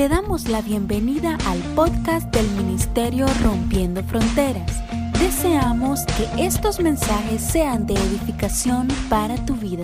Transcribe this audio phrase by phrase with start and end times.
[0.00, 4.80] Te damos la bienvenida al podcast del Ministerio Rompiendo Fronteras.
[5.18, 9.82] Deseamos que estos mensajes sean de edificación para tu vida.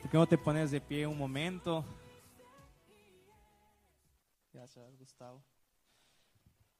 [0.00, 1.84] ¿Por qué no te pones de pie un momento?
[4.52, 5.42] Gracias, Gustavo.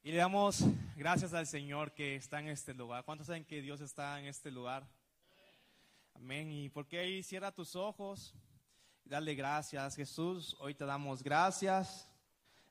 [0.05, 0.65] Y le damos
[0.95, 3.05] gracias al Señor que está en este lugar.
[3.05, 4.87] ¿Cuántos saben que Dios está en este lugar?
[6.15, 6.53] Amén.
[6.53, 8.37] ¿Y por qué ahí cierra tus ojos?
[9.11, 10.57] Dale gracias, Jesús.
[10.61, 12.09] Hoy te damos gracias.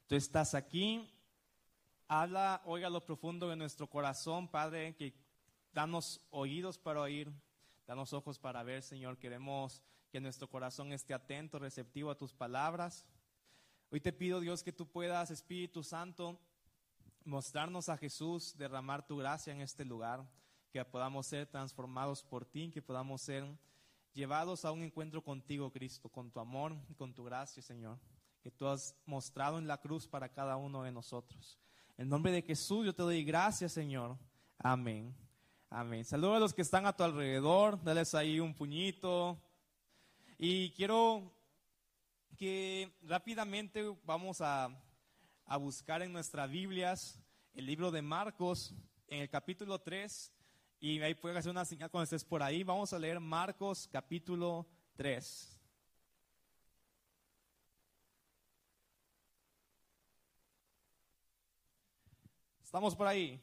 [0.07, 1.13] Tú estás aquí.
[2.07, 5.13] Habla, oiga lo profundo de nuestro corazón, Padre, que
[5.73, 7.29] danos oídos para oír,
[7.85, 9.17] danos ojos para ver, Señor.
[9.17, 13.05] Queremos que nuestro corazón esté atento, receptivo a tus palabras.
[13.89, 16.39] Hoy te pido, Dios, que tú puedas, Espíritu Santo,
[17.25, 20.25] mostrarnos a Jesús, derramar tu gracia en este lugar,
[20.71, 23.45] que podamos ser transformados por ti, que podamos ser
[24.13, 27.99] llevados a un encuentro contigo, Cristo, con tu amor y con tu gracia, Señor,
[28.41, 31.59] que tú has mostrado en la cruz para cada uno de nosotros.
[31.97, 34.17] En nombre de Jesús yo te doy gracias, Señor.
[34.57, 35.15] Amén.
[35.69, 36.03] Amén.
[36.03, 39.39] Saludos a los que están a tu alrededor, dales ahí un puñito.
[40.37, 41.31] Y quiero
[42.37, 44.69] que rápidamente vamos a,
[45.45, 47.19] a buscar en nuestras Biblias
[47.53, 48.73] el libro de Marcos,
[49.07, 50.31] en el capítulo 3,
[50.81, 52.63] y ahí pueden hacer una señal cuando estés por ahí.
[52.63, 55.57] Vamos a leer Marcos capítulo 3.
[62.63, 63.41] Estamos por ahí.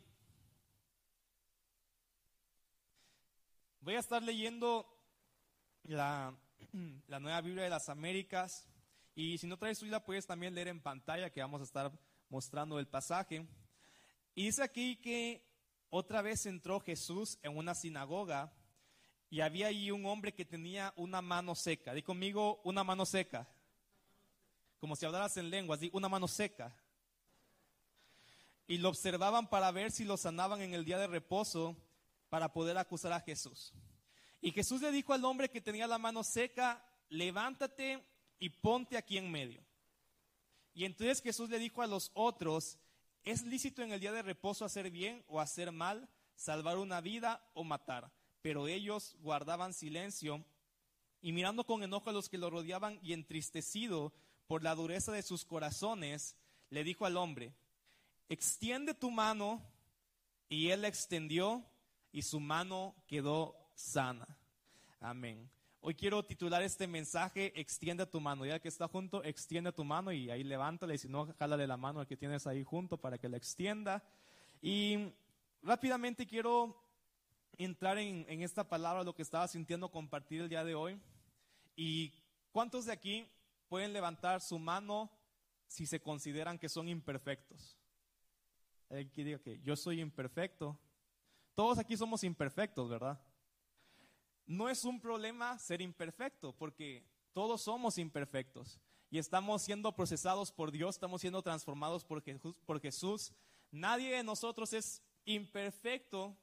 [3.80, 4.86] Voy a estar leyendo
[5.82, 6.34] la,
[7.06, 8.66] la nueva Biblia de las Américas.
[9.14, 11.92] Y si no traes Biblia, puedes también leer en pantalla que vamos a estar
[12.30, 13.46] mostrando el pasaje.
[14.34, 15.45] Y dice aquí que
[15.96, 18.52] otra vez entró Jesús en una sinagoga
[19.30, 21.94] y había allí un hombre que tenía una mano seca.
[21.94, 23.48] Di conmigo, una mano seca.
[24.78, 26.76] Como si hablaras en lenguas, di una mano seca.
[28.68, 31.76] Y lo observaban para ver si lo sanaban en el día de reposo
[32.28, 33.72] para poder acusar a Jesús.
[34.40, 38.04] Y Jesús le dijo al hombre que tenía la mano seca, levántate
[38.38, 39.64] y ponte aquí en medio.
[40.74, 42.78] Y entonces Jesús le dijo a los otros,
[43.26, 47.44] ¿Es lícito en el día de reposo hacer bien o hacer mal, salvar una vida
[47.54, 48.12] o matar?
[48.40, 50.44] Pero ellos guardaban silencio
[51.20, 54.12] y mirando con enojo a los que lo rodeaban y entristecido
[54.46, 56.36] por la dureza de sus corazones,
[56.70, 57.52] le dijo al hombre,
[58.28, 59.60] extiende tu mano.
[60.48, 61.64] Y él la extendió
[62.12, 64.38] y su mano quedó sana.
[65.00, 65.50] Amén.
[65.80, 68.44] Hoy quiero titular este mensaje, extiende tu mano.
[68.44, 70.98] Ya que está junto, extiende tu mano y ahí levántale.
[70.98, 74.02] Si no, de la mano al que tienes ahí junto para que la extienda.
[74.60, 75.12] Y
[75.62, 76.82] rápidamente quiero
[77.58, 81.00] entrar en, en esta palabra, lo que estaba sintiendo compartir el día de hoy.
[81.76, 82.12] ¿Y
[82.52, 83.28] cuántos de aquí
[83.68, 85.10] pueden levantar su mano
[85.66, 87.78] si se consideran que son imperfectos?
[88.90, 90.78] Aquí diga que yo soy imperfecto.
[91.54, 93.20] Todos aquí somos imperfectos, ¿verdad?
[94.46, 98.80] No es un problema ser imperfecto, porque todos somos imperfectos
[99.10, 103.32] y estamos siendo procesados por Dios, estamos siendo transformados por Jesús.
[103.70, 106.36] Nadie de nosotros es imperfecto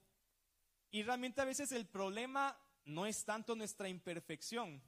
[0.92, 4.82] y realmente a veces el problema no es tanto nuestra imperfección,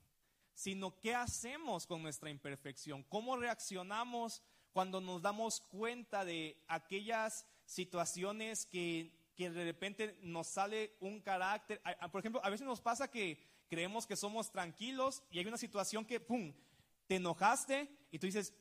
[0.53, 8.66] sino qué hacemos con nuestra imperfección, cómo reaccionamos cuando nos damos cuenta de aquellas situaciones
[8.66, 11.81] que que de repente nos sale un carácter.
[12.12, 16.06] Por ejemplo, a veces nos pasa que creemos que somos tranquilos y hay una situación
[16.06, 16.53] que, ¡pum!,
[17.07, 18.53] te enojaste y tú dices,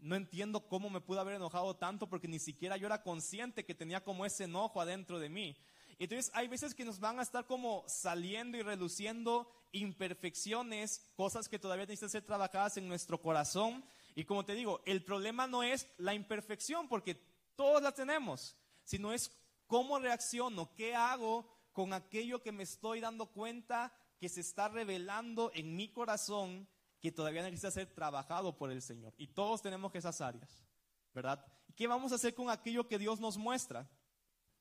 [0.00, 3.74] no entiendo cómo me pude haber enojado tanto porque ni siquiera yo era consciente que
[3.74, 5.56] tenía como ese enojo adentro de mí.
[5.98, 11.58] Entonces hay veces que nos van a estar como saliendo y reluciendo imperfecciones, cosas que
[11.58, 13.84] todavía necesitan ser trabajadas en nuestro corazón.
[14.14, 17.16] Y como te digo, el problema no es la imperfección porque
[17.54, 19.30] todos la tenemos, sino es
[19.70, 20.74] ¿Cómo reacciono?
[20.74, 25.92] ¿Qué hago con aquello que me estoy dando cuenta que se está revelando en mi
[25.92, 26.68] corazón
[27.00, 29.14] que todavía necesita ser trabajado por el Señor?
[29.16, 30.66] Y todos tenemos esas áreas,
[31.14, 31.46] ¿verdad?
[31.76, 33.88] ¿Qué vamos a hacer con aquello que Dios nos muestra?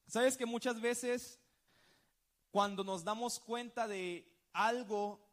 [0.05, 1.41] Sabes que muchas veces
[2.51, 5.27] cuando nos damos cuenta de algo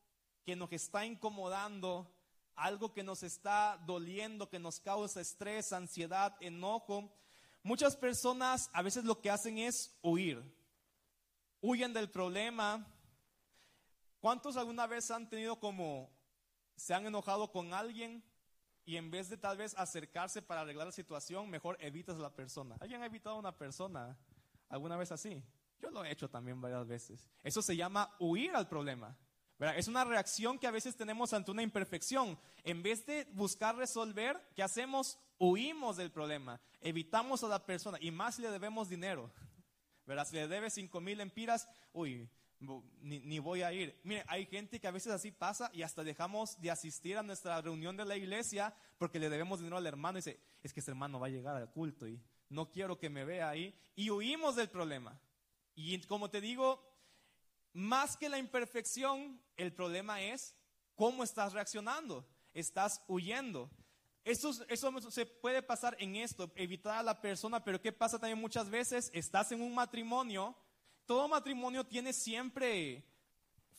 [0.46, 2.10] que nos está incomodando,
[2.54, 7.12] algo que nos está doliendo, que nos causa estrés, ansiedad, enojo,
[7.66, 10.40] Muchas personas a veces lo que hacen es huir.
[11.60, 12.86] Huyen del problema.
[14.20, 16.08] ¿Cuántos alguna vez han tenido como,
[16.76, 18.22] se han enojado con alguien
[18.84, 22.32] y en vez de tal vez acercarse para arreglar la situación, mejor evitas a la
[22.32, 22.76] persona?
[22.78, 24.16] ¿Alguien ha evitado a una persona
[24.68, 25.42] alguna vez así?
[25.80, 27.28] Yo lo he hecho también varias veces.
[27.42, 29.18] Eso se llama huir al problema.
[29.58, 32.38] Es una reacción que a veces tenemos ante una imperfección.
[32.62, 35.18] En vez de buscar resolver, ¿qué hacemos?
[35.38, 39.30] Huimos del problema, evitamos a la persona y más si le debemos dinero.
[40.06, 40.26] ¿verdad?
[40.26, 42.28] Si le debes cinco mil empiras, uy,
[43.00, 44.00] ni, ni, voy a ir.
[44.04, 47.60] Mire, hay gente que a veces así pasa y hasta dejamos de asistir a nuestra
[47.60, 50.92] reunión de la iglesia porque le debemos dinero al hermano y dice, es que ese
[50.92, 53.78] hermano va a llegar al culto y no quiero que me vea ahí.
[53.94, 55.20] Y huimos del problema.
[55.74, 56.82] Y como te digo,
[57.74, 60.54] más que la imperfección, el problema es
[60.94, 62.26] cómo estás reaccionando.
[62.54, 63.70] Estás huyendo.
[64.26, 68.38] Eso, eso se puede pasar en esto, evitar a la persona, pero ¿qué pasa también
[68.38, 69.10] muchas veces?
[69.14, 70.54] Estás en un matrimonio
[71.06, 73.04] todo matrimonio tiene siempre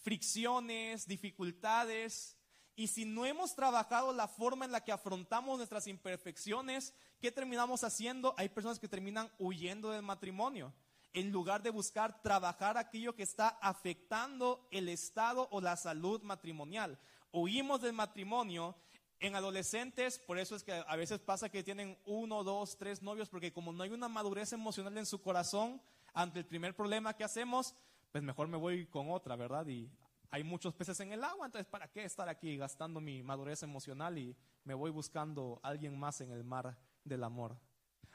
[0.02, 2.38] fricciones, dificultades,
[2.74, 7.84] y si no hemos trabajado la forma en la que afrontamos nuestras imperfecciones, ¿qué terminamos
[7.84, 8.34] haciendo?
[8.38, 10.74] Hay personas que terminan huyendo del matrimonio
[11.14, 16.98] en lugar de buscar trabajar aquello que está afectando el estado o la salud matrimonial.
[17.32, 18.76] Huimos del matrimonio.
[19.20, 23.30] En adolescentes, por eso es que a veces pasa que tienen uno, dos, tres novios,
[23.30, 25.82] porque como no hay una madurez emocional en su corazón,
[26.14, 27.76] ante el primer problema que hacemos,
[28.12, 29.68] pues mejor me voy con otra, ¿verdad?
[29.68, 29.90] Y
[30.30, 34.18] hay muchos peces en el agua, entonces ¿para qué estar aquí gastando mi madurez emocional
[34.18, 37.58] y me voy buscando a alguien más en el mar del amor?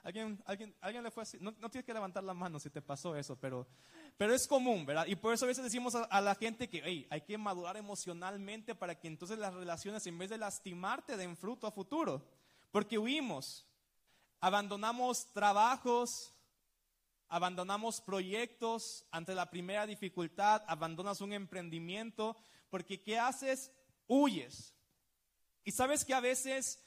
[0.02, 1.38] ¿Alguien, alguien, alguien le fue así?
[1.40, 3.68] No, tienes que levantar la mano si te pasó eso, pero,
[4.16, 5.06] pero es común, ¿verdad?
[5.06, 7.76] Y por eso a veces decimos a, a la gente que hey, hay que madurar
[7.76, 12.24] emocionalmente para que entonces las relaciones, en vez de lastimarte, den fruto a futuro.
[12.70, 13.66] Porque huimos,
[14.40, 16.34] abandonamos trabajos,
[17.28, 22.36] abandonamos proyectos ante la primera dificultad, abandonas un emprendimiento,
[22.68, 23.72] porque ¿qué haces?
[24.06, 24.74] Huyes.
[25.64, 26.84] Y sabes que a veces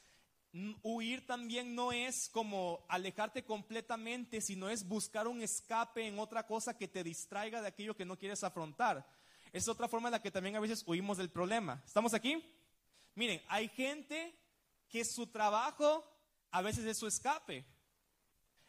[0.83, 6.77] huir también no es como alejarte completamente, sino es buscar un escape en otra cosa
[6.77, 9.05] que te distraiga de aquello que no quieres afrontar.
[9.51, 11.81] Es otra forma en la que también a veces huimos del problema.
[11.85, 12.43] ¿Estamos aquí?
[13.15, 14.33] Miren, hay gente
[14.87, 16.05] que su trabajo
[16.51, 17.65] a veces es su escape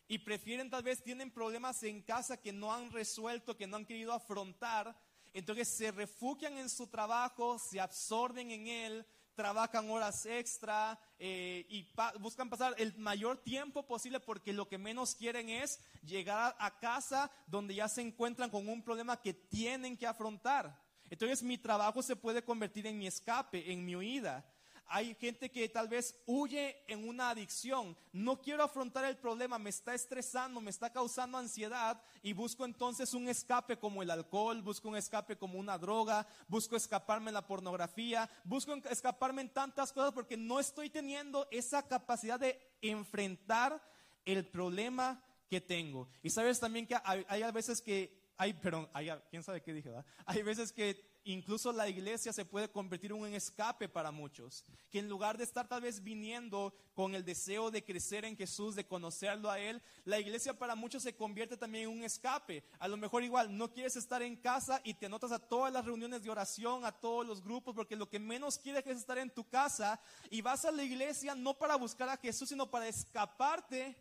[0.08, 3.86] y prefieren tal vez tienen problemas en casa que no han resuelto, que no han
[3.86, 4.96] querido afrontar,
[5.32, 9.06] entonces se refugian en su trabajo, se absorben en él,
[9.36, 11.86] trabajan horas extra eh, y
[12.18, 17.30] buscan pasar el mayor tiempo posible porque lo que menos quieren es llegar a casa
[17.46, 20.82] donde ya se encuentran con un problema que tienen que afrontar.
[21.08, 24.44] Entonces mi trabajo se puede convertir en mi escape, en mi huida.
[24.88, 27.96] Hay gente que tal vez huye en una adicción.
[28.12, 33.12] No quiero afrontar el problema, me está estresando, me está causando ansiedad y busco entonces
[33.14, 37.46] un escape como el alcohol, busco un escape como una droga, busco escaparme en la
[37.46, 43.82] pornografía, busco escaparme en tantas cosas porque no estoy teniendo esa capacidad de enfrentar
[44.24, 46.08] el problema que tengo.
[46.22, 49.90] Y sabes también que hay, hay veces que hay, perdón, hay, quién sabe qué dije.
[50.26, 55.00] Hay veces que incluso la iglesia se puede convertir en un escape para muchos, que
[55.00, 58.86] en lugar de estar tal vez viniendo con el deseo de crecer en Jesús, de
[58.86, 62.64] conocerlo a Él, la iglesia para muchos se convierte también en un escape.
[62.78, 65.84] A lo mejor igual no quieres estar en casa y te anotas a todas las
[65.84, 69.30] reuniones de oración, a todos los grupos, porque lo que menos quieres es estar en
[69.30, 70.00] tu casa
[70.30, 73.96] y vas a la iglesia no para buscar a Jesús, sino para escaparte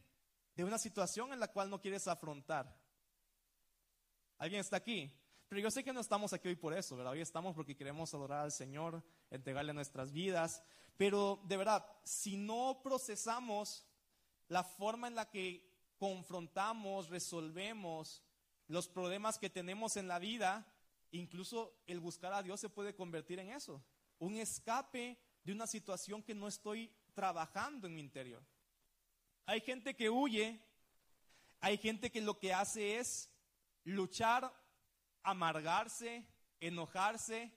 [0.56, 2.74] de una situación en la cual no quieres afrontar.
[4.38, 5.12] ¿Alguien está aquí?
[5.56, 7.14] Pero yo sé que no estamos aquí hoy por eso, ¿verdad?
[7.14, 10.62] Hoy estamos porque queremos adorar al Señor, entregarle nuestras vidas.
[10.98, 13.88] Pero de verdad, si no procesamos
[14.50, 15.66] la forma en la que
[15.98, 18.22] confrontamos, resolvemos
[18.68, 20.68] los problemas que tenemos en la vida,
[21.12, 23.82] incluso el buscar a Dios se puede convertir en eso.
[24.20, 28.44] Un escape de una situación que no estoy trabajando en mi interior.
[29.46, 30.62] Hay gente que huye,
[31.62, 33.30] hay gente que lo que hace es
[33.86, 34.65] luchar
[35.26, 36.26] amargarse,
[36.60, 37.52] enojarse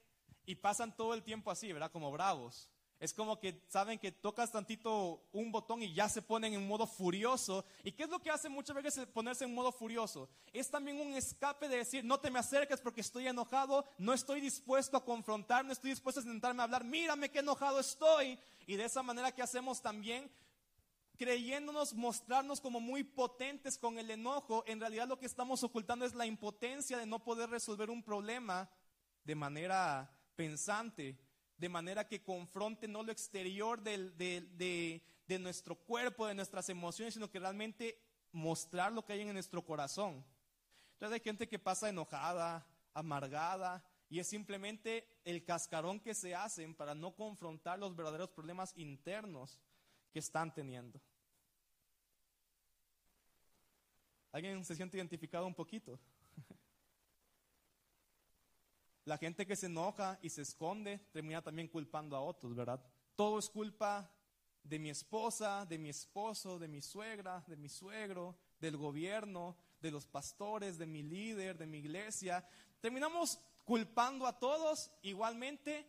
[0.46, 1.92] y pasan todo el tiempo así, ¿verdad?
[1.92, 2.70] Como bravos.
[3.00, 6.84] Es como que saben que tocas tantito un botón y ya se ponen en modo
[6.84, 7.64] furioso.
[7.84, 10.28] ¿Y qué es lo que hace muchas veces ponerse en modo furioso?
[10.52, 14.40] Es también un escape de decir, no te me acerques porque estoy enojado, no estoy
[14.40, 18.36] dispuesto a confrontar, no estoy dispuesto a sentarme a hablar, mírame qué enojado estoy.
[18.66, 20.28] Y de esa manera que hacemos también,
[21.18, 26.14] creyéndonos mostrarnos como muy potentes con el enojo, en realidad lo que estamos ocultando es
[26.14, 28.70] la impotencia de no poder resolver un problema
[29.24, 31.18] de manera pensante,
[31.56, 37.30] de manera que confronte no lo exterior de, de nuestro cuerpo, de nuestras emociones, sino
[37.30, 40.24] que realmente mostrar lo que hay en nuestro corazón.
[40.92, 46.74] Entonces hay gente que pasa enojada, amargada, y es simplemente el cascarón que se hacen
[46.74, 49.60] para no confrontar los verdaderos problemas internos
[50.12, 51.00] que están teniendo.
[54.32, 55.98] ¿Alguien se siente identificado un poquito?
[59.08, 62.84] la gente que se enoja y se esconde termina también culpando a otros, ¿verdad?
[63.16, 64.10] Todo es culpa
[64.62, 69.90] de mi esposa, de mi esposo, de mi suegra, de mi suegro, del gobierno, de
[69.90, 72.46] los pastores, de mi líder, de mi iglesia.
[72.80, 75.86] Terminamos culpando a todos igualmente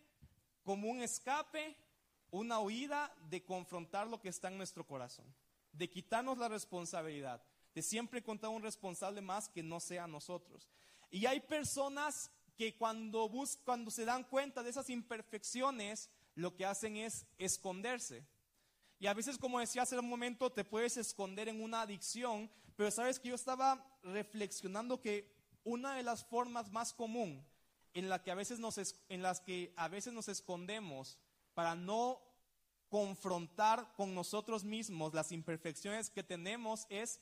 [0.64, 1.76] como un escape,
[2.32, 5.26] una huida de confrontar lo que está en nuestro corazón,
[5.74, 7.44] de quitarnos la responsabilidad,
[7.82, 10.68] siempre encontrar un responsable más que no sea nosotros.
[11.12, 16.66] Y hay personas que cuando, bus cuando se dan cuenta de esas imperfecciones, lo que
[16.66, 18.26] hacen es esconderse.
[19.00, 22.92] Y a veces, como decía hace un momento, te puedes esconder en una adicción, pero
[22.92, 25.34] sabes que yo estaba reflexionando que
[25.64, 27.46] una de las formas más común
[27.94, 31.18] en, la que a veces nos en las que a veces nos escondemos
[31.54, 32.22] para no
[32.90, 37.20] confrontar con nosotros mismos las imperfecciones que tenemos es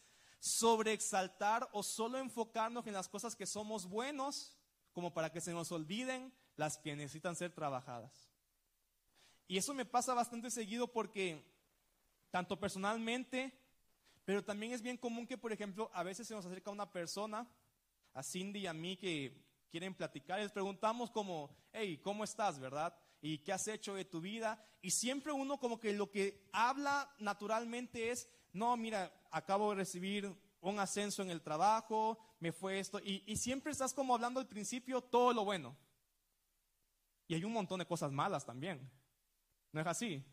[0.48, 4.58] sobreexaltar o solo enfocarnos en las cosas que somos buenos
[4.92, 8.32] como para que se nos olviden las que necesitan ser trabajadas.
[9.48, 11.46] Y eso me pasa bastante seguido porque,
[12.32, 13.54] tanto personalmente,
[14.26, 17.48] pero también es bien común que, por ejemplo, a veces se nos acerca una persona,
[18.14, 22.98] a Cindy y a mí, que quieren platicar les preguntamos como, hey, ¿cómo estás, verdad?
[23.22, 24.64] ¿Y qué has hecho de tu vida?
[24.82, 30.36] Y siempre uno como que lo que habla naturalmente es, no, mira, acabo de recibir
[30.62, 35.02] un ascenso en el trabajo, me fue esto, y, siempre estás como hablando al principio
[35.02, 35.76] todo lo bueno.
[37.28, 38.90] Y hay un montón de cosas malas también.
[39.72, 40.24] ¿No es así?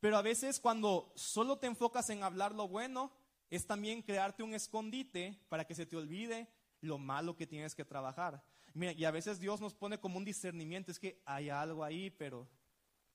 [0.00, 3.12] Pero a veces cuando solo te enfocas en hablar lo bueno,
[3.48, 6.48] es también crearte un escondite para que se te olvide
[6.80, 8.42] lo malo que tienes que trabajar.
[8.74, 12.48] y a veces Dios nos pone como un discernimiento, es que hay algo ahí, pero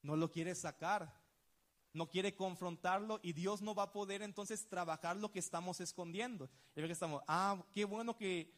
[0.01, 1.25] no lo quieres sacar
[1.96, 6.50] no quiere confrontarlo y Dios no va a poder entonces trabajar lo que estamos escondiendo.
[6.75, 8.54] Y que estamos, ah, qué bueno que,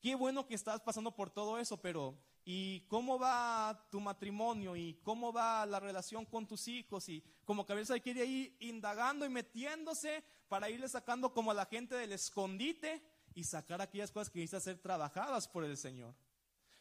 [0.00, 4.74] qué bueno que estás pasando por todo eso, pero ¿y cómo va tu matrimonio?
[4.74, 7.08] ¿Y cómo va la relación con tus hijos?
[7.08, 11.52] Y como que a veces hay que ir indagando y metiéndose para irle sacando como
[11.52, 13.00] a la gente del escondite
[13.34, 16.14] y sacar aquellas cosas que necesitan ser trabajadas por el Señor.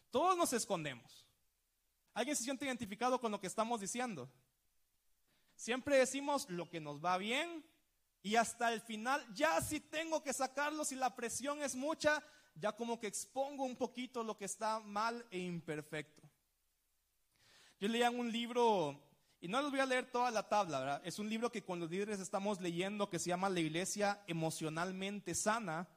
[0.09, 1.25] Todos nos escondemos.
[2.13, 4.29] ¿Alguien se siente identificado con lo que estamos diciendo?
[5.61, 7.63] Siempre decimos lo que nos va bien
[8.23, 12.23] y hasta el final, ya si tengo que sacarlo, si la presión es mucha,
[12.55, 16.23] ya como que expongo un poquito lo que está mal e imperfecto.
[17.79, 18.99] Yo leía un libro,
[19.39, 21.01] y no les voy a leer toda la tabla, ¿verdad?
[21.05, 25.35] Es un libro que con los líderes estamos leyendo que se llama La iglesia emocionalmente
[25.35, 25.87] sana.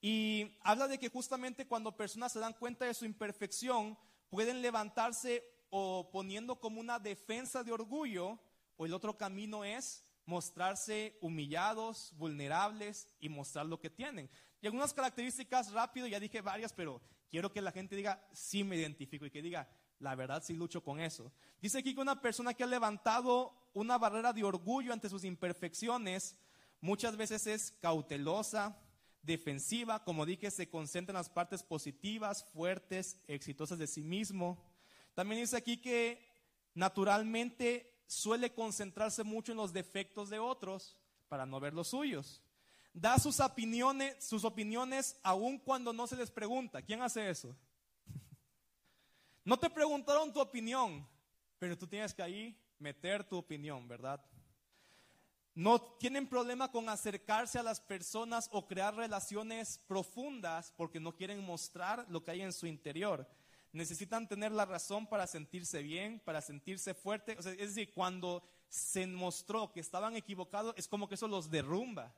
[0.00, 3.98] Y habla de que justamente cuando personas se dan cuenta de su imperfección,
[4.28, 8.38] pueden levantarse o poniendo como una defensa de orgullo
[8.80, 14.30] o el otro camino es mostrarse humillados, vulnerables y mostrar lo que tienen.
[14.62, 18.76] Y algunas características rápido, ya dije varias, pero quiero que la gente diga, sí me
[18.76, 19.68] identifico y que diga,
[19.98, 21.30] la verdad sí lucho con eso.
[21.60, 26.34] Dice aquí que una persona que ha levantado una barrera de orgullo ante sus imperfecciones,
[26.80, 28.80] muchas veces es cautelosa,
[29.20, 34.64] defensiva, como dije, se concentra en las partes positivas, fuertes, exitosas de sí mismo.
[35.12, 36.26] También dice aquí que
[36.72, 40.96] naturalmente suele concentrarse mucho en los defectos de otros
[41.28, 42.42] para no ver los suyos.
[42.92, 46.82] Da sus opiniones, sus opiniones aun cuando no se les pregunta.
[46.82, 47.54] ¿Quién hace eso?
[49.44, 51.06] No te preguntaron tu opinión,
[51.60, 54.20] pero tú tienes que ahí meter tu opinión, ¿verdad?
[55.54, 61.44] No tienen problema con acercarse a las personas o crear relaciones profundas porque no quieren
[61.44, 63.28] mostrar lo que hay en su interior
[63.72, 67.36] necesitan tener la razón para sentirse bien, para sentirse fuerte.
[67.38, 72.14] es decir, cuando se mostró que estaban equivocados, es como que eso los derrumba,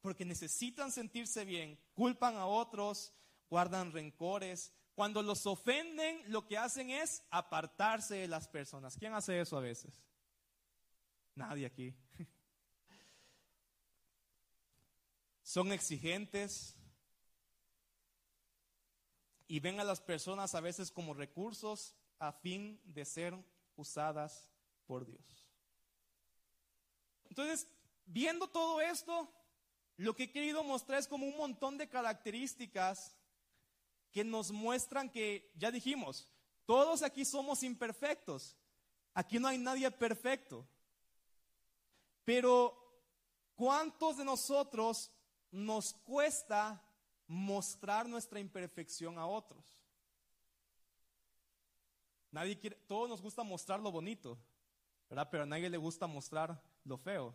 [0.00, 3.12] porque necesitan sentirse bien, culpan a otros,
[3.50, 4.72] guardan rencores.
[4.94, 8.96] Cuando los ofenden, lo que hacen es apartarse de las personas.
[8.96, 10.02] ¿Quién hace eso a veces?
[11.34, 11.94] Nadie aquí.
[15.42, 16.77] Son exigentes,
[19.48, 23.34] y ven a las personas a veces como recursos a fin de ser
[23.76, 24.50] usadas
[24.86, 25.46] por Dios.
[27.28, 27.66] Entonces,
[28.04, 29.32] viendo todo esto,
[29.96, 33.16] lo que he querido mostrar es como un montón de características
[34.12, 36.30] que nos muestran que, ya dijimos,
[36.66, 38.56] todos aquí somos imperfectos.
[39.14, 40.68] Aquí no hay nadie perfecto.
[42.24, 42.76] Pero,
[43.56, 45.10] ¿cuántos de nosotros
[45.50, 46.84] nos cuesta
[47.28, 49.78] mostrar nuestra imperfección a otros.
[52.30, 54.38] Nadie quiere, todos nos gusta mostrar lo bonito,
[55.08, 55.28] ¿verdad?
[55.30, 57.34] Pero a nadie le gusta mostrar lo feo.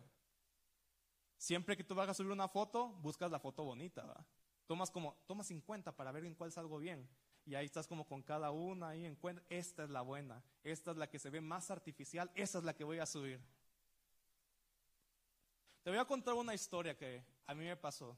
[1.36, 4.26] Siempre que tú vas a subir una foto, buscas la foto bonita, ¿verdad?
[4.66, 7.08] Tomas como, tomas 50 para ver en cuál salgo bien.
[7.46, 10.96] y ahí estás como con cada una, ahí encuentras, esta es la buena, esta es
[10.96, 13.38] la que se ve más artificial, esa es la que voy a subir.
[15.82, 18.16] Te voy a contar una historia que a mí me pasó.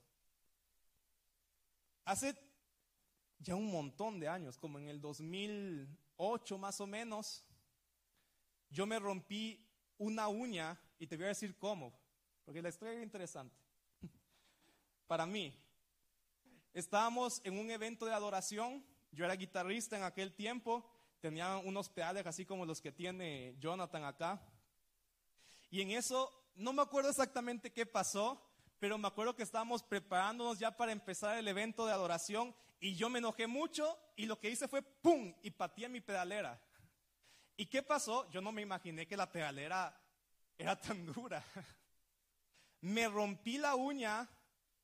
[2.06, 2.36] Hace
[3.40, 7.44] ya un montón de años, como en el 2008 más o menos,
[8.70, 11.98] yo me rompí una uña y te voy a decir cómo,
[12.44, 13.56] porque la historia es interesante.
[15.08, 15.52] Para mí,
[16.72, 20.88] estábamos en un evento de adoración, yo era guitarrista en aquel tiempo,
[21.20, 24.40] tenía unos pedales así como los que tiene Jonathan acá,
[25.70, 28.40] y en eso no me acuerdo exactamente qué pasó,
[28.78, 33.09] pero me acuerdo que estábamos preparándonos ya para empezar el evento de adoración y yo
[33.09, 35.35] me enojé mucho y lo que hice fue ¡pum!
[35.42, 36.61] y pateé mi pedalera.
[37.56, 38.28] ¿Y qué pasó?
[38.30, 39.99] Yo no me imaginé que la pedalera
[40.59, 41.42] era tan dura.
[42.83, 44.28] Me rompí la uña,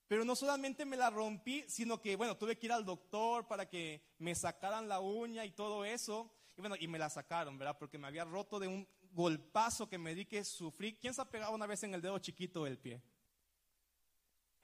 [0.09, 3.69] pero no solamente me la rompí, sino que, bueno, tuve que ir al doctor para
[3.69, 6.35] que me sacaran la uña y todo eso.
[6.57, 7.77] Y bueno, y me la sacaron, ¿verdad?
[7.79, 10.95] Porque me había roto de un golpazo que me di que sufrí.
[10.95, 13.03] ¿Quién se ha pegado una vez en el dedo chiquito del pie?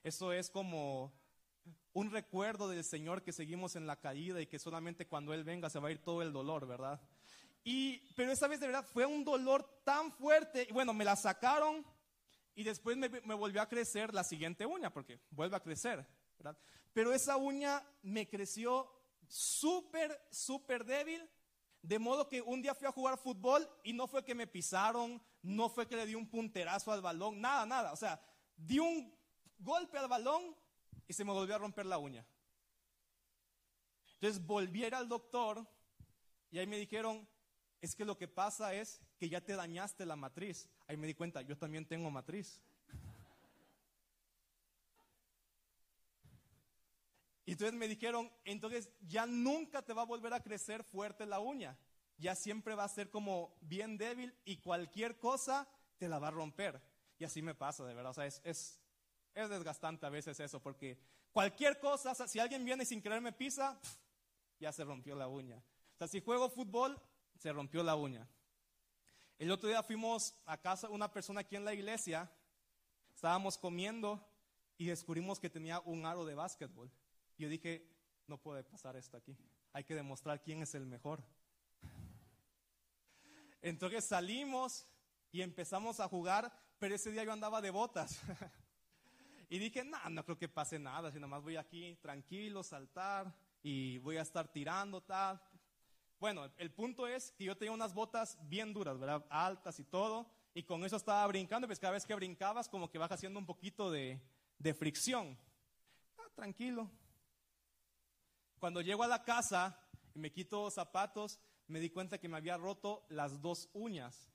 [0.03, 1.13] Eso es como
[1.93, 5.69] un recuerdo del Señor que seguimos en la caída y que solamente cuando Él venga
[5.69, 7.01] se va a ir todo el dolor, ¿verdad?
[7.63, 10.67] Y, pero esa vez de verdad fue un dolor tan fuerte.
[10.69, 11.85] Y bueno, me la sacaron
[12.55, 16.05] y después me, me volvió a crecer la siguiente uña, porque vuelve a crecer,
[16.37, 16.57] ¿verdad?
[16.93, 18.89] Pero esa uña me creció
[19.27, 21.29] súper, súper débil.
[21.81, 25.21] De modo que un día fui a jugar fútbol y no fue que me pisaron,
[25.41, 27.93] no fue que le di un punterazo al balón, nada, nada.
[27.93, 28.21] O sea,
[28.57, 29.18] di un
[29.59, 30.55] golpe al balón
[31.07, 32.25] y se me volvió a romper la uña.
[34.15, 35.65] Entonces volví a ir al doctor
[36.51, 37.27] y ahí me dijeron,
[37.81, 40.69] es que lo que pasa es que ya te dañaste la matriz.
[40.87, 42.61] Ahí me di cuenta, yo también tengo matriz.
[47.45, 51.39] Y entonces me dijeron, entonces ya nunca te va a volver a crecer fuerte la
[51.39, 51.77] uña.
[52.17, 56.31] Ya siempre va a ser como bien débil y cualquier cosa te la va a
[56.31, 56.81] romper.
[57.17, 58.11] Y así me pasa, de verdad.
[58.11, 58.78] O sea, es, es,
[59.43, 60.97] es desgastante a veces eso, porque
[61.31, 63.79] cualquier cosa, si alguien viene sin querer me pisa,
[64.59, 65.57] ya se rompió la uña.
[65.57, 66.99] O sea, si juego fútbol,
[67.37, 68.27] se rompió la uña.
[69.37, 72.29] El otro día fuimos a casa de una persona aquí en la iglesia,
[73.13, 74.25] estábamos comiendo
[74.77, 76.91] y descubrimos que tenía un aro de básquetbol.
[77.37, 77.89] Y yo dije,
[78.27, 79.37] no puede pasar esto aquí,
[79.71, 81.23] hay que demostrar quién es el mejor.
[83.61, 84.85] Entonces salimos
[85.31, 88.19] y empezamos a jugar, pero ese día yo andaba de botas.
[89.49, 93.33] Y dije, no, no creo que pase nada, si más voy aquí tranquilo, saltar
[93.63, 95.41] y voy a estar tirando, tal.
[96.19, 99.25] Bueno, el punto es que yo tenía unas botas bien duras, ¿verdad?
[99.29, 102.99] Altas y todo, y con eso estaba brincando, pues cada vez que brincabas como que
[102.99, 104.21] vas haciendo un poquito de,
[104.77, 105.35] fricción.
[106.17, 106.91] Ah, tranquilo.
[108.59, 109.79] Cuando llego a la casa
[110.13, 114.29] y me quito zapatos, me di cuenta que me había roto las dos uñas,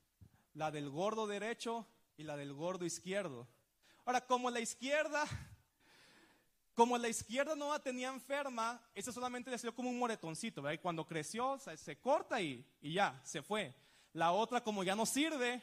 [0.55, 3.46] la del gordo derecho y la del gordo izquierdo.
[4.04, 5.24] Ahora, como la izquierda,
[6.74, 10.74] como la izquierda no la tenía enferma, esa solamente le salió como un moretoncito, ¿verdad?
[10.74, 13.74] Y cuando creció, se, corta y, ya, se fue.
[14.12, 15.62] La otra, como ya no sirve,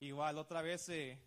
[0.00, 1.18] igual otra vez se,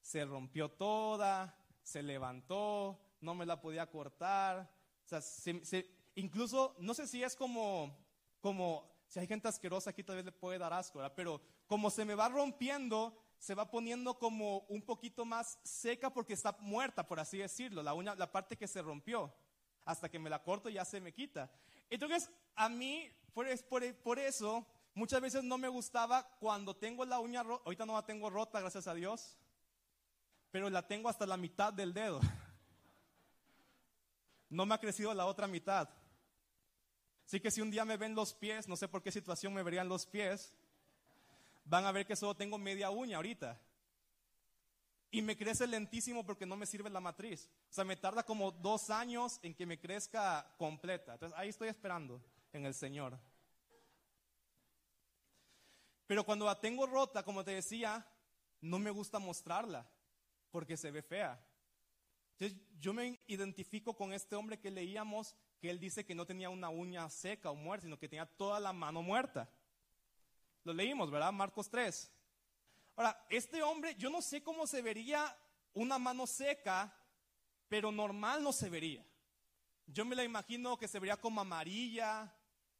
[0.00, 4.72] se rompió toda, se levantó, no me la podía cortar.
[5.04, 5.20] O sea,
[6.14, 7.94] incluso, no sé si es como,
[8.40, 11.12] como, si hay gente asquerosa aquí tal vez le puede dar asco, ¿verdad?
[11.14, 16.32] Pero como se me va rompiendo, se va poniendo como un poquito más seca porque
[16.32, 19.34] está muerta, por así decirlo, la uña, la parte que se rompió.
[19.84, 21.50] Hasta que me la corto ya se me quita.
[21.90, 27.18] Entonces, a mí, por, por, por eso, muchas veces no me gustaba cuando tengo la
[27.18, 29.36] uña rota, ahorita no la tengo rota, gracias a Dios,
[30.52, 32.20] pero la tengo hasta la mitad del dedo.
[34.50, 35.88] No me ha crecido la otra mitad.
[37.26, 39.62] Así que si un día me ven los pies, no sé por qué situación me
[39.62, 40.54] verían los pies,
[41.64, 43.60] van a ver que solo tengo media uña ahorita.
[45.10, 47.50] Y me crece lentísimo porque no me sirve la matriz.
[47.70, 51.14] O sea, me tarda como dos años en que me crezca completa.
[51.14, 52.22] Entonces ahí estoy esperando
[52.52, 53.18] en el Señor.
[56.06, 58.06] Pero cuando la tengo rota, como te decía,
[58.60, 59.86] no me gusta mostrarla
[60.50, 61.42] porque se ve fea.
[62.38, 66.50] Entonces yo me identifico con este hombre que leíamos que él dice que no tenía
[66.50, 69.48] una uña seca o muerta, sino que tenía toda la mano muerta.
[70.64, 71.32] Lo leímos, ¿verdad?
[71.32, 72.12] Marcos 3.
[72.96, 75.36] Ahora, este hombre, yo no sé cómo se vería
[75.74, 76.94] una mano seca,
[77.68, 79.04] pero normal no se vería.
[79.86, 82.32] Yo me la imagino que se vería como amarilla,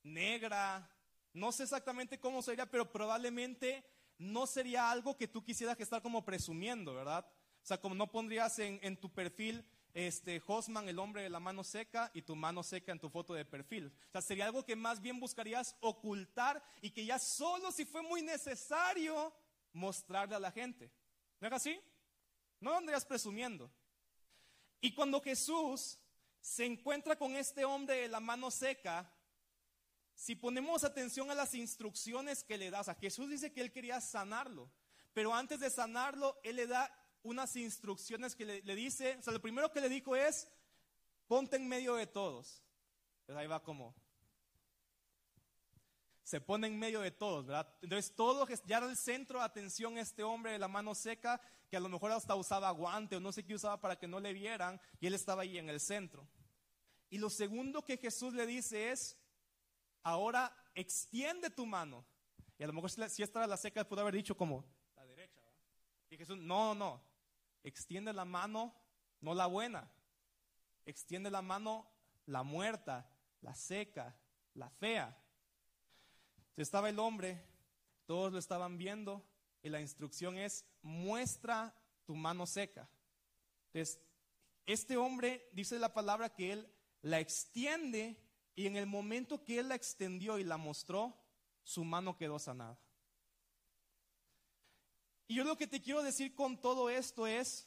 [0.02, 0.88] negra,
[1.32, 3.84] no sé exactamente cómo sería, pero probablemente
[4.18, 7.26] no sería algo que tú quisieras estar como presumiendo, ¿verdad?
[7.26, 11.64] O sea, como no pondrías en tu perfil, este, Hosman, el hombre de la mano
[11.64, 13.92] seca, y tu mano seca en tu foto de perfil.
[14.08, 18.02] O sea, sería algo que más bien buscarías ocultar y que ya solo si fue
[18.02, 19.34] muy necesario
[19.72, 20.90] mostrarle a la gente.
[21.40, 21.80] ¿No es así?
[22.60, 23.70] No andarías presumiendo.
[24.80, 25.98] Y cuando Jesús
[26.40, 29.12] se encuentra con este hombre de la mano seca,
[30.14, 34.00] si ponemos atención a las instrucciones que le das, a Jesús dice que él quería
[34.00, 34.70] sanarlo,
[35.12, 36.90] pero antes de sanarlo, él le da
[37.22, 40.48] unas instrucciones que le, dice, o sea, lo primero que le dijo es,
[41.26, 42.62] ponte en medio de todos.
[43.26, 43.94] Pues ahí va como,
[46.22, 47.68] se pone en medio de todos, ¿verdad?
[47.82, 51.76] Entonces todo, ya era el centro de atención este hombre de la mano seca, que
[51.76, 54.32] a lo mejor hasta usaba guante o no sé qué usaba para que no le
[54.32, 56.28] vieran, y él estaba ahí en el centro.
[57.10, 59.18] Y lo segundo que Jesús le dice es,
[60.02, 62.04] ahora extiende tu mano.
[62.58, 64.64] Y a lo mejor si esta era la seca, pudo haber dicho como,
[64.96, 65.60] la derecha, ¿verdad?
[66.08, 67.02] Y Jesús, no, no,
[67.64, 68.74] extiende la mano,
[69.20, 69.90] no la buena,
[70.86, 71.86] extiende la mano,
[72.26, 73.08] la muerta,
[73.40, 74.14] la seca,
[74.54, 75.16] la fea.
[76.56, 77.44] Estaba el hombre,
[78.06, 79.24] todos lo estaban viendo,
[79.62, 82.88] y la instrucción es, muestra tu mano seca.
[83.66, 84.00] Entonces,
[84.66, 86.72] este hombre dice la palabra que él
[87.02, 88.16] la extiende
[88.54, 91.16] y en el momento que él la extendió y la mostró,
[91.62, 92.78] su mano quedó sanada.
[95.32, 97.66] Y yo lo que te quiero decir con todo esto es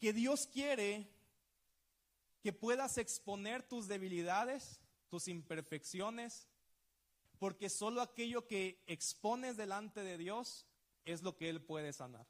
[0.00, 1.08] que Dios quiere
[2.42, 6.48] que puedas exponer tus debilidades, tus imperfecciones,
[7.38, 10.66] porque solo aquello que expones delante de Dios
[11.04, 12.26] es lo que Él puede sanar.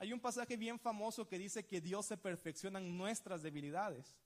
[0.00, 4.18] Hay un pasaje bien famoso que dice que Dios se perfecciona en nuestras debilidades,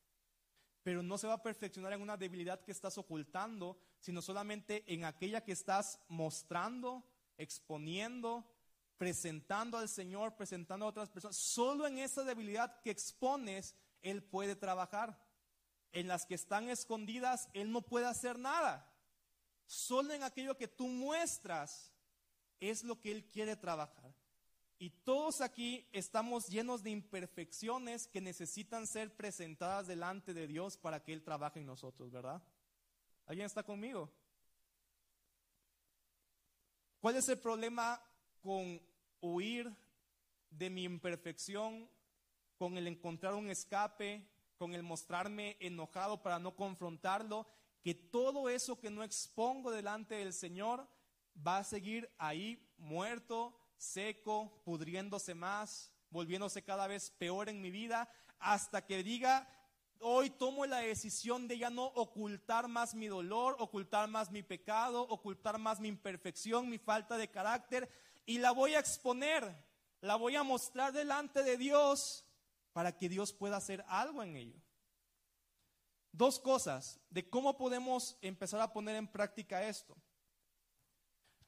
[0.83, 5.05] pero no se va a perfeccionar en una debilidad que estás ocultando, sino solamente en
[5.05, 7.05] aquella que estás mostrando,
[7.39, 8.45] exponiendo,
[8.97, 11.37] presentando al Señor, presentando a otras personas.
[11.37, 15.23] Solo en esa debilidad que expones, Él puede trabajar.
[15.93, 18.91] En las que están escondidas, Él no puede hacer nada.
[19.67, 21.93] Solo en aquello que tú muestras
[22.61, 24.15] es lo que Él quiere trabajar.
[24.79, 31.03] Y todos aquí estamos llenos de imperfecciones que necesitan ser presentadas delante de Dios para
[31.03, 32.43] que Él trabaje en nosotros, ¿verdad?
[33.27, 34.13] ¿Alguien está conmigo?
[37.05, 38.03] ¿Cuál es el problema
[38.41, 38.81] con
[39.21, 39.71] huir
[40.49, 41.87] de mi imperfección,
[42.57, 47.47] con el encontrar un escape, con el mostrarme enojado para no confrontarlo
[47.83, 50.89] que todo eso que no expongo delante del Señor
[51.47, 58.09] va a seguir ahí muerto, seco, pudriéndose más, volviéndose cada vez peor en mi vida,
[58.39, 59.47] hasta que diga,
[60.01, 65.03] hoy tomo la decisión de ya no ocultar más mi dolor, ocultar más mi pecado,
[65.03, 67.89] ocultar más mi imperfección, mi falta de carácter,
[68.27, 69.55] y la voy a exponer,
[70.01, 72.25] la voy a mostrar delante de Dios
[72.73, 74.65] para que Dios pueda hacer algo en ello
[76.15, 79.97] dos cosas de cómo podemos empezar a poner en práctica esto.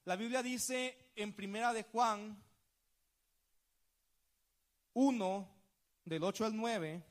[0.03, 2.43] La Biblia dice en Primera de Juan
[4.93, 5.47] 1,
[6.03, 7.03] del 8 al 9,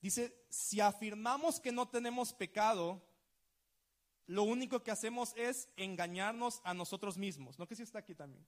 [0.00, 3.02] dice, si afirmamos que no tenemos pecado,
[4.26, 7.58] lo único que hacemos es engañarnos a nosotros mismos.
[7.58, 8.44] ¿No que si está aquí también?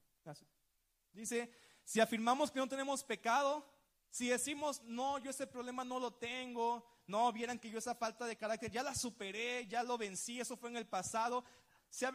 [1.12, 1.50] Dice,
[1.84, 3.64] si afirmamos que no tenemos pecado,
[4.10, 8.26] si decimos, no, yo ese problema no lo tengo, no, vieran que yo esa falta
[8.26, 11.44] de carácter ya la superé, ya lo vencí, eso fue en el pasado.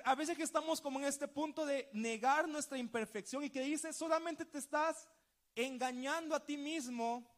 [0.03, 3.95] a veces que estamos como en este punto de negar nuestra imperfección y que dices,
[3.95, 5.07] solamente te estás
[5.55, 7.32] engañando a ti mismo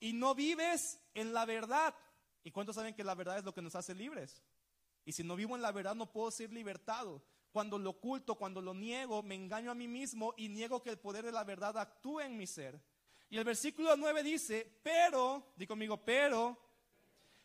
[0.00, 1.94] y no vives en la verdad.
[2.44, 4.42] ¿Y cuántos saben que la verdad es lo que nos hace libres?
[5.04, 7.22] Y si no vivo en la verdad no puedo ser libertado.
[7.52, 10.98] Cuando lo oculto, cuando lo niego, me engaño a mí mismo y niego que el
[10.98, 12.80] poder de la verdad actúe en mi ser.
[13.30, 16.58] Y el versículo 9 dice, pero, di conmigo, pero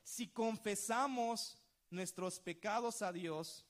[0.03, 1.57] si confesamos
[1.89, 3.65] nuestros pecados a Dios,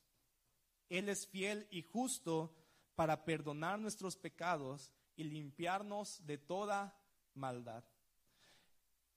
[0.90, 2.54] Él es fiel y justo
[2.96, 6.98] para perdonar nuestros pecados y limpiarnos de toda
[7.34, 7.84] maldad.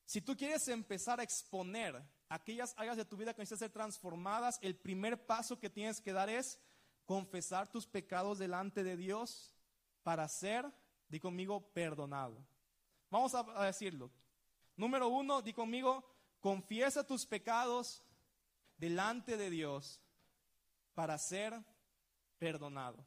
[0.04, 4.58] Si tú quieres empezar a exponer aquellas áreas de tu vida que necesitan ser transformadas,
[4.62, 6.60] el primer paso que tienes que dar es
[7.04, 9.54] confesar tus pecados delante de Dios
[10.02, 10.66] para ser,
[11.08, 12.46] di conmigo, perdonado.
[13.10, 14.10] Vamos a, decirlo.
[14.76, 16.14] Número uno, di conmigo,
[16.44, 18.04] Confiesa tus pecados
[18.76, 19.98] delante de Dios
[20.92, 21.58] para ser
[22.38, 23.02] perdonado.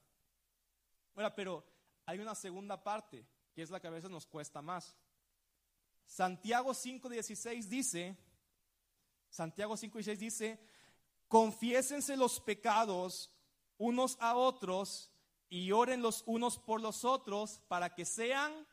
[1.14, 1.64] Bueno, pero
[2.08, 4.98] hay una segunda parte, que es la que a veces nos cuesta más.
[6.08, 8.18] Santiago 5:16 dice,
[9.30, 10.60] Santiago 5:16 dice,
[11.28, 13.30] confiésense los pecados
[13.78, 15.12] unos a otros
[15.50, 18.66] y oren los unos por los otros para que sean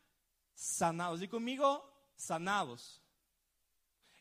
[0.54, 1.20] sanados.
[1.20, 3.02] Y conmigo, sanados.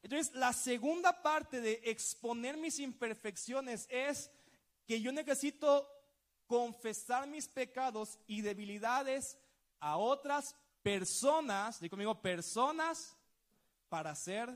[0.01, 4.29] Entonces, la segunda parte de exponer mis imperfecciones es
[4.85, 5.87] que yo necesito
[6.45, 9.37] confesar mis pecados y debilidades
[9.79, 13.17] a otras personas, digo conmigo, personas
[13.89, 14.55] para ser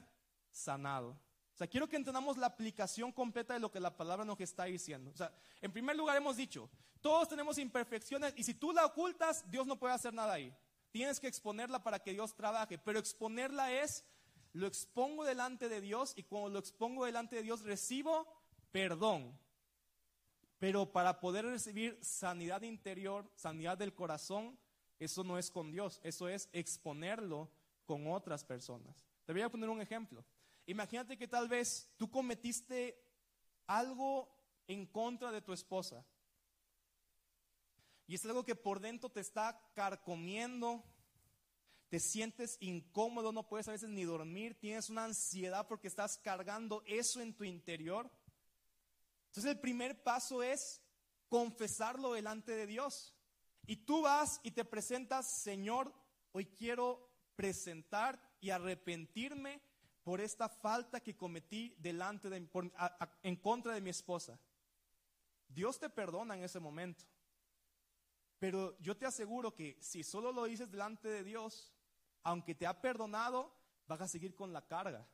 [0.51, 1.17] sanado.
[1.55, 4.65] O sea, quiero que entendamos la aplicación completa de lo que la palabra nos está
[4.65, 5.09] diciendo.
[5.11, 6.69] O sea, en primer lugar hemos dicho,
[7.01, 10.53] todos tenemos imperfecciones y si tú la ocultas, Dios no puede hacer nada ahí.
[10.91, 14.05] Tienes que exponerla para que Dios trabaje, pero exponerla es,
[14.53, 18.27] lo expongo delante de Dios y cuando lo expongo delante de Dios recibo
[18.71, 19.37] perdón.
[20.59, 24.57] Pero para poder recibir sanidad interior, sanidad del corazón,
[24.99, 27.49] eso no es con Dios, eso es exponerlo
[27.85, 29.05] con otras personas.
[29.25, 30.23] Te voy a poner un ejemplo.
[30.65, 33.01] Imagínate que tal vez tú cometiste
[33.67, 34.29] algo
[34.67, 36.05] en contra de tu esposa.
[38.07, 40.83] Y es algo que por dentro te está carcomiendo,
[41.89, 46.83] te sientes incómodo, no puedes a veces ni dormir, tienes una ansiedad porque estás cargando
[46.85, 48.09] eso en tu interior.
[49.27, 50.81] Entonces el primer paso es
[51.29, 53.13] confesarlo delante de Dios.
[53.67, 55.93] Y tú vas y te presentas, Señor,
[56.31, 59.61] hoy quiero presentar y arrepentirme
[60.03, 62.49] por esta falta que cometí delante de,
[63.23, 64.39] en contra de mi esposa.
[65.49, 67.03] Dios te perdona en ese momento.
[68.39, 71.73] Pero yo te aseguro que si solo lo dices delante de Dios,
[72.23, 73.53] aunque te ha perdonado,
[73.85, 75.05] vas a seguir con la carga.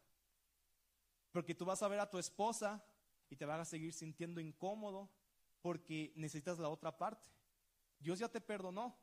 [1.31, 2.85] Porque tú vas a ver a tu esposa
[3.31, 5.09] y te vas a seguir sintiendo incómodo
[5.61, 7.31] porque necesitas la otra parte.
[8.03, 8.99] Dios ya te perdonó,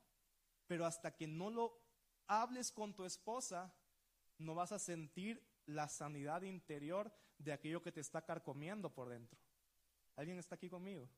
[0.67, 1.83] pero hasta que no lo
[2.27, 3.75] hables con tu esposa,
[4.39, 9.41] no vas a sentir la sanidad interior de aquello que te está carcomiendo por dentro.
[10.17, 11.09] ¿Alguien está aquí conmigo?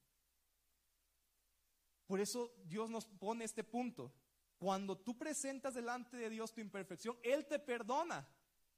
[2.07, 4.14] Por eso Dios nos pone este punto.
[4.59, 8.29] Cuando tú presentas delante de Dios tu imperfección, Él te perdona,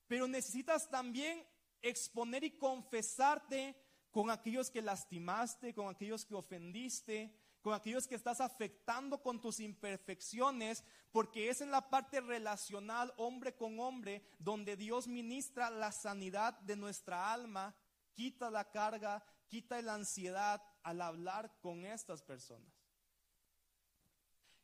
[0.06, 1.46] pero necesitas también
[1.82, 3.76] exponer y confesarte
[4.10, 9.58] con aquellos que lastimaste, con aquellos que ofendiste, con aquellos que estás afectando con tus
[9.58, 16.52] imperfecciones, porque es en la parte relacional, hombre con hombre, donde Dios ministra la sanidad
[16.60, 17.74] de nuestra alma,
[18.12, 22.70] quita la carga, quita la ansiedad al hablar con estas personas.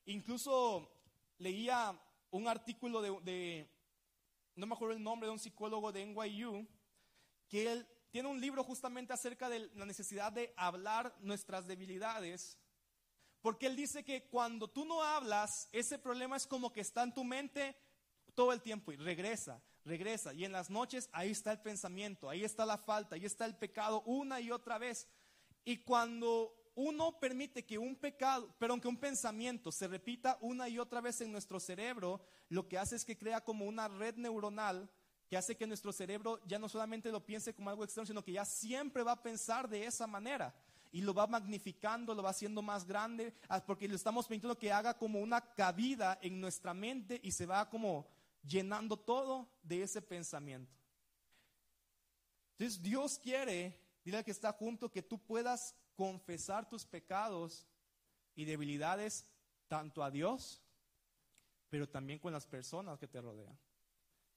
[0.05, 0.93] Incluso
[1.39, 1.99] leía
[2.31, 3.67] un artículo de,
[4.57, 6.69] no me acuerdo el nombre, de un psicólogo de NYU,
[7.49, 12.60] que él tiene un libro justamente acerca de la necesidad de hablar nuestras debilidades
[13.43, 17.15] porque él dice que cuando tú no hablas, ese problema es como que está en
[17.15, 17.77] tu mente
[18.35, 20.33] todo el tiempo y regresa, regresa.
[20.35, 23.57] Y en las noches ahí está el pensamiento, ahí está la falta, ahí está el
[23.57, 25.09] pecado una y otra vez.
[25.65, 30.79] Y cuando uno permite que un pecado, pero aunque un pensamiento se repita una y
[30.79, 34.91] otra vez en nuestro cerebro, lo que hace es que crea como una red neuronal
[35.29, 38.33] que hace que nuestro cerebro ya no solamente lo piense como algo externo, sino que
[38.33, 40.53] ya siempre va a pensar de esa manera
[40.93, 44.73] y lo va magnificando, lo va haciendo más grande, ah, porque le estamos permitiendo que
[44.73, 48.09] haga como una cabida en nuestra mente y se va como
[48.43, 50.77] llenando todo de ese pensamiento.
[52.53, 57.67] Entonces Dios quiere, dile al que está junto, que tú puedas confesar tus pecados
[58.35, 59.27] y debilidades
[59.69, 60.63] tanto a Dios,
[61.69, 63.57] pero también con las personas que te rodean.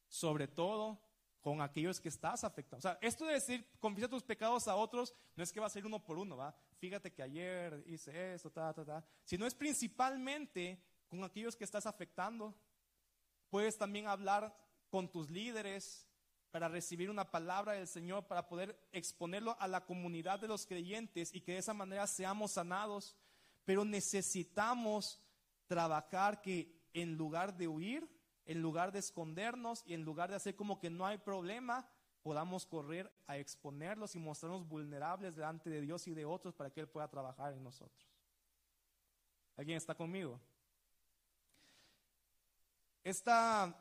[0.07, 1.01] Sobre todo
[1.43, 2.77] con aquellos que estás afectando.
[2.77, 5.69] O sea, esto de decir, confiesa tus pecados a otros, no es que va a
[5.69, 6.55] ser uno por uno, ¿va?
[6.79, 9.05] Fíjate que ayer hice esto, ta, ta, ta.
[9.25, 12.55] Sino es principalmente con aquellos que estás afectando.
[13.49, 14.57] Puedes también hablar
[14.89, 16.07] con tus líderes
[16.49, 21.33] para recibir una palabra del Señor, para poder exponerlo a la comunidad de los creyentes
[21.33, 23.17] y que de esa manera seamos sanados.
[23.65, 25.21] Pero necesitamos
[25.67, 28.07] trabajar que en lugar de huir,
[28.45, 31.87] en lugar de escondernos y en lugar de hacer como que no hay problema,
[32.21, 36.81] podamos correr a exponerlos y mostrarnos vulnerables delante de Dios y de otros para que
[36.81, 38.09] Él pueda trabajar en nosotros.
[39.55, 40.39] ¿Alguien está conmigo?
[43.03, 43.77] Esta,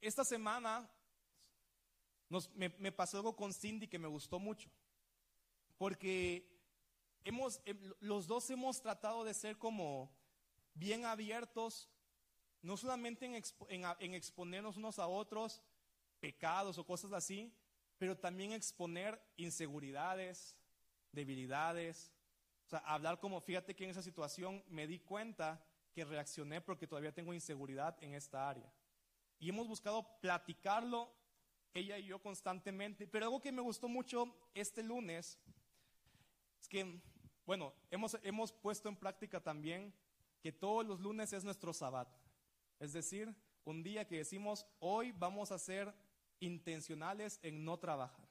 [0.00, 0.90] esta semana
[2.54, 4.68] me, me, pasó algo con Cindy que me gustó mucho,
[5.78, 6.46] porque
[7.24, 10.10] hemos, em, los dos hemos tratado de ser como
[10.78, 11.88] bien abiertos,
[12.62, 15.62] no solamente en, exponernos unos a otros
[16.20, 17.52] pecados o cosas así,
[17.98, 20.56] pero también exponer inseguridades,
[21.12, 22.12] debilidades.
[22.66, 26.86] O sea, hablar como, fíjate que en esa situación me di cuenta que reaccioné porque
[26.86, 28.72] todavía tengo inseguridad en esta área.
[29.40, 31.12] Y hemos buscado platicarlo
[31.74, 33.06] ella y yo constantemente.
[33.06, 35.38] Pero algo que me gustó mucho este lunes
[36.60, 37.00] es que,
[37.46, 39.92] bueno, hemos, hemos puesto en práctica también
[40.40, 42.08] que todos los lunes es nuestro sabbat.
[42.78, 45.94] Es decir, un día que decimos, hoy vamos a ser
[46.40, 48.28] intencionales en no trabajar.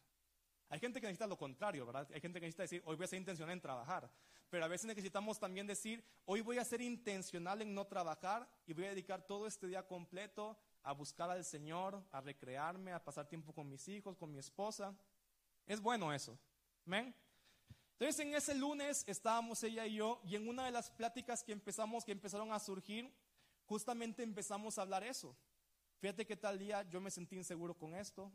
[0.69, 2.07] Hay gente que necesita lo contrario, ¿verdad?
[2.13, 4.09] Hay gente que necesita decir, hoy voy a ser intencional en trabajar.
[4.49, 8.73] Pero a veces necesitamos también decir, hoy voy a ser intencional en no trabajar y
[8.73, 13.27] voy a dedicar todo este día completo a buscar al Señor, a recrearme, a pasar
[13.27, 14.97] tiempo con mis hijos, con mi esposa.
[15.65, 16.37] Es bueno eso.
[16.85, 17.13] ¿Ven?
[17.99, 21.51] Entonces en ese lunes estábamos ella y yo y en una de las pláticas que
[21.51, 23.11] empezamos, que empezaron a surgir,
[23.65, 25.35] justamente empezamos a hablar eso.
[25.99, 28.31] Fíjate que tal día yo me sentí inseguro con esto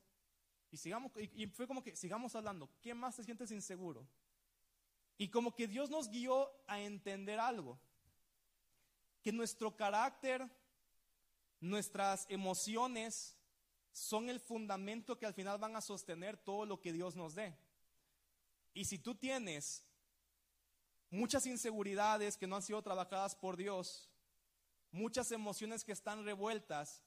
[0.72, 2.68] y sigamos y, fue como que sigamos hablando.
[2.81, 4.05] ¿Qué más te sientes inseguro?
[5.16, 7.79] Y como que Dios nos guió a entender algo,
[9.22, 10.44] que nuestro carácter,
[11.61, 13.38] nuestras emociones
[13.92, 17.57] son el fundamento que al final van a sostener todo lo que Dios nos dé.
[18.74, 19.85] Y si tú tienes
[21.11, 24.11] muchas inseguridades que no han sido trabajadas por Dios,
[24.90, 27.02] muchas emociones que están revueltas,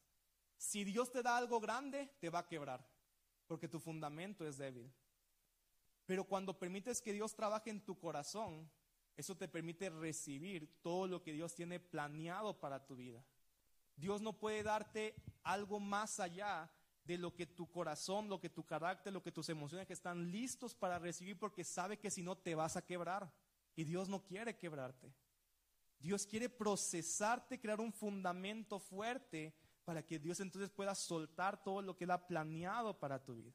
[0.57, 2.87] si Dios te da algo grande, te va a quebrar,
[3.47, 4.93] porque tu fundamento es débil.
[6.05, 8.69] Pero cuando permites que Dios trabaje en tu corazón,
[9.17, 13.25] eso te permite recibir todo lo que Dios tiene planeado para tu vida.
[13.95, 16.69] Dios no puede darte algo más allá
[17.05, 20.31] de lo que tu corazón, lo que tu carácter, lo que tus emociones que están
[20.31, 23.31] listos para recibir porque sabe que si no te vas a quebrar.
[23.75, 25.13] Y Dios no quiere quebrarte.
[25.99, 31.95] Dios quiere procesarte, crear un fundamento fuerte para que Dios entonces pueda soltar todo lo
[31.95, 33.53] que Él ha planeado para tu vida.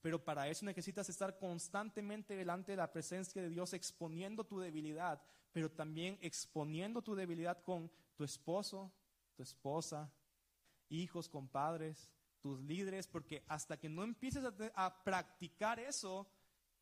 [0.00, 5.22] Pero para eso necesitas estar constantemente delante de la presencia de Dios exponiendo tu debilidad,
[5.52, 8.92] pero también exponiendo tu debilidad con tu esposo,
[9.34, 10.12] tu esposa,
[10.88, 12.10] hijos, compadres,
[12.44, 16.30] tus líderes, porque hasta que no empieces a, practicar eso,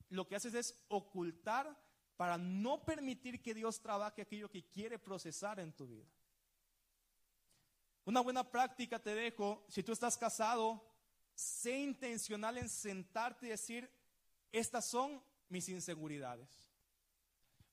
[0.08, 1.80] lo que haces es ocultar
[2.16, 6.10] para no permitir que Dios trabaje aquello que quiere procesar en tu vida.
[8.04, 10.84] Una buena práctica te dejo, si tú estás casado,
[11.32, 13.88] sé intencional en sentarte y decir,
[14.50, 16.72] estas son mis inseguridades.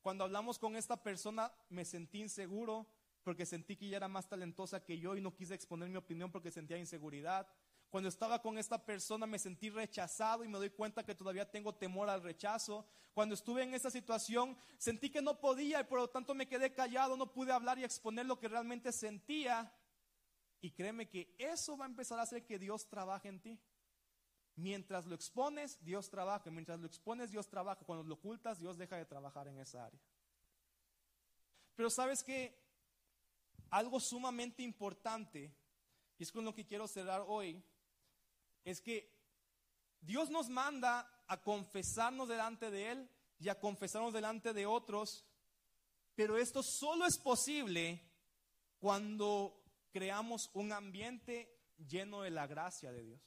[0.04, 2.88] Cuando hablamos con esta persona, me sentí inseguro
[3.24, 6.32] porque sentí que ella era más talentosa que yo y no quise exponer mi opinión
[6.32, 7.48] porque sentía inseguridad.
[7.90, 11.74] Cuando estaba con esta persona me sentí rechazado y me doy cuenta que todavía tengo
[11.74, 12.86] temor al rechazo.
[13.14, 16.72] Cuando estuve en esa situación sentí que no podía y por lo tanto me quedé
[16.72, 19.74] callado, no pude hablar y exponer lo que realmente sentía.
[20.62, 23.60] Y créeme que eso va a empezar a hacer que Dios trabaje en ti.
[24.56, 26.52] Mientras lo expones, Dios trabaja.
[26.52, 27.86] Mientras lo expones, Dios trabaja.
[27.86, 30.00] Cuando lo ocultas, Dios deja de trabajar en esa área.
[31.76, 32.62] Pero sabes que
[33.70, 35.56] algo sumamente importante,
[36.18, 37.64] y es con lo que quiero cerrar hoy,
[38.70, 39.12] es que
[40.02, 45.26] Dios nos manda a confesarnos delante de Él y a confesarnos delante de otros,
[46.16, 48.02] pero esto solo es posible
[48.80, 53.22] cuando creamos un ambiente lleno de la gracia de Dios.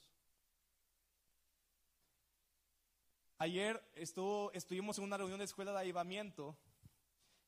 [3.38, 6.56] Ayer estuvo, estuvimos en una reunión de escuela de avivamiento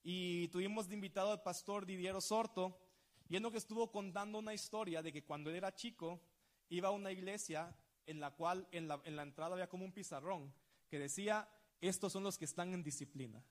[0.02, 2.80] y tuvimos de invitado al pastor Didier Sorto
[3.28, 6.20] y que estuvo contando una historia de que cuando él era chico
[6.68, 7.74] iba a una iglesia
[8.06, 10.52] en la cual en la, en la entrada había como un pizarrón
[10.88, 11.48] que decía,
[11.80, 13.42] estos son los que están en disciplina.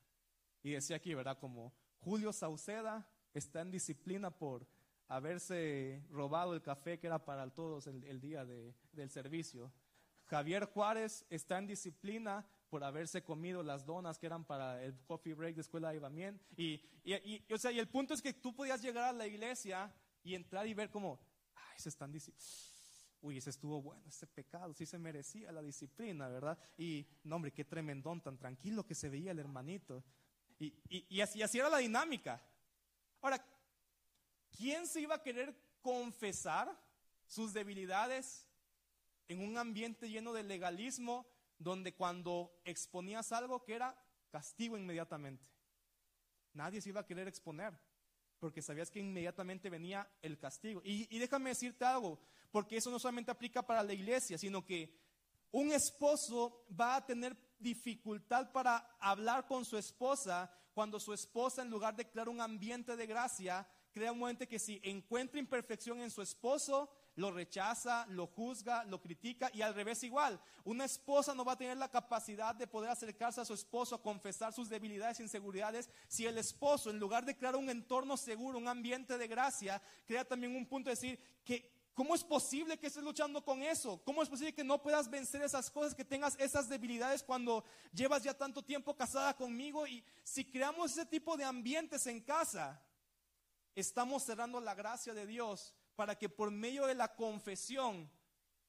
[0.61, 1.37] Y decía aquí, ¿verdad?
[1.39, 4.65] Como Julio Sauceda está en disciplina por
[5.07, 9.71] haberse robado el café que era para todos el, día del servicio.
[10.25, 15.33] Javier Juárez está en disciplina por haberse comido las donas que eran para el coffee
[15.33, 16.41] break de escuela de Ibamien.
[16.55, 19.93] Y, y, o sea, y el punto es que tú podías llegar a la iglesia
[20.23, 21.19] y entrar y ver como,
[21.53, 22.72] ay, se están disciplinando
[23.23, 26.59] uy, ese estuvo bueno, ese pecado, sí se merecía la disciplina, ¿verdad?
[26.77, 30.03] Y, no, hombre, qué tremendón, tan tranquilo que se veía el hermanito.
[30.59, 30.75] Y,
[31.09, 32.45] y, así, así era la dinámica.
[33.21, 33.43] Ahora,
[34.55, 36.77] ¿quién se iba a querer confesar
[37.25, 38.47] sus debilidades
[39.29, 41.25] en un ambiente lleno de legalismo,
[41.57, 43.97] donde cuando exponías algo que era
[44.31, 45.49] castigo inmediatamente?
[46.51, 47.73] Nadie se iba a querer exponer
[48.43, 50.81] porque sabías que inmediatamente venía el castigo.
[50.83, 52.19] Y, déjame decirte algo,
[52.53, 54.95] porque eso no solamente aplica para la iglesia, sino que
[55.51, 61.71] un esposo va a tener dificultad para hablar con su esposa cuando su esposa, en
[61.71, 66.11] lugar de crear un ambiente de gracia, crea un momento que si encuentra imperfección en
[66.11, 70.39] su esposo, lo rechaza, lo juzga, lo critica y al revés igual.
[70.63, 74.01] Una esposa no va a tener la capacidad de poder acercarse a su esposo a
[74.01, 78.59] confesar sus debilidades e inseguridades si el esposo, en lugar de crear un entorno seguro,
[78.59, 82.87] un ambiente de gracia, crea también un punto de decir que ¿Cómo es posible que
[82.87, 84.01] estés luchando con eso?
[84.03, 87.63] ¿Cómo es posible que no puedas vencer esas cosas, que tengas esas debilidades cuando
[87.93, 89.85] llevas ya tanto tiempo casada conmigo?
[89.85, 92.81] Y si creamos ese tipo de ambientes en casa,
[93.75, 98.09] estamos cerrando la gracia de Dios para que por medio de la confesión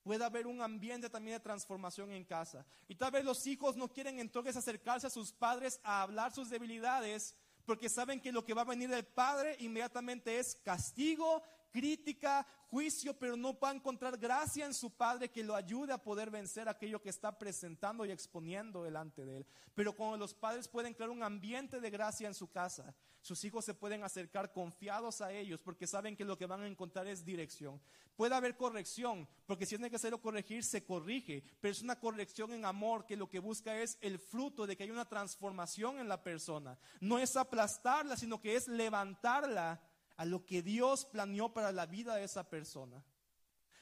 [0.02, 2.66] pueda haber un ambiente también de transformación en casa.
[2.88, 6.50] Y tal vez los hijos no quieren entonces acercarse a sus padres a hablar sus
[6.50, 11.42] debilidades porque saben que lo que va a venir del padre inmediatamente es castigo,
[11.74, 16.00] crítica, juicio, pero no va a encontrar gracia en su padre que lo ayude a
[16.00, 19.46] poder vencer aquello que está presentando y exponiendo delante de él.
[19.74, 23.64] Pero cuando los padres pueden crear un ambiente de gracia en su casa, sus hijos
[23.64, 27.24] se pueden acercar confiados a ellos porque saben que lo que van a encontrar es
[27.24, 27.80] dirección.
[28.14, 32.64] Puede haber corrección, porque si es necesario corregir, se corrige, pero es una corrección en
[32.64, 36.22] amor que lo que busca es el fruto de que haya una transformación en la
[36.22, 36.78] persona.
[37.00, 39.80] No es aplastarla, sino que es levantarla
[40.16, 43.04] a lo que Dios planeó para la vida de esa persona.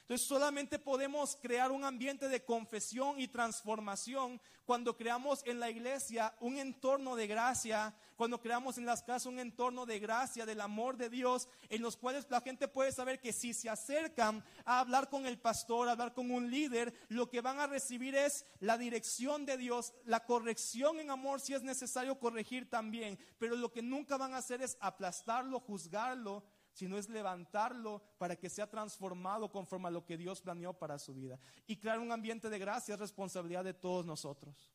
[0.03, 6.35] Entonces solamente podemos crear un ambiente de confesión y transformación cuando creamos en la iglesia
[6.41, 10.97] un entorno de gracia, cuando creamos en las casas un entorno de gracia, del amor
[10.97, 15.09] de Dios, en los cuales la gente puede saber que si se acercan a hablar
[15.09, 18.77] con el pastor, a hablar con un líder, lo que van a recibir es la
[18.77, 23.81] dirección de Dios, la corrección en amor si es necesario corregir también, pero lo que
[23.81, 26.43] nunca van a hacer es aplastarlo, juzgarlo,
[26.73, 31.13] sino es levantarlo para que sea transformado conforme a lo que Dios planeó para su
[31.13, 31.39] vida.
[31.67, 34.73] Y crear un ambiente de gracia es responsabilidad de todos nosotros.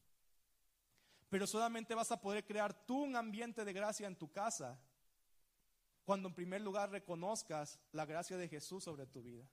[1.28, 4.80] Pero solamente vas a poder crear tú un ambiente de gracia en tu casa
[6.05, 9.46] cuando en primer lugar reconozcas la gracia de Jesús sobre tu vida.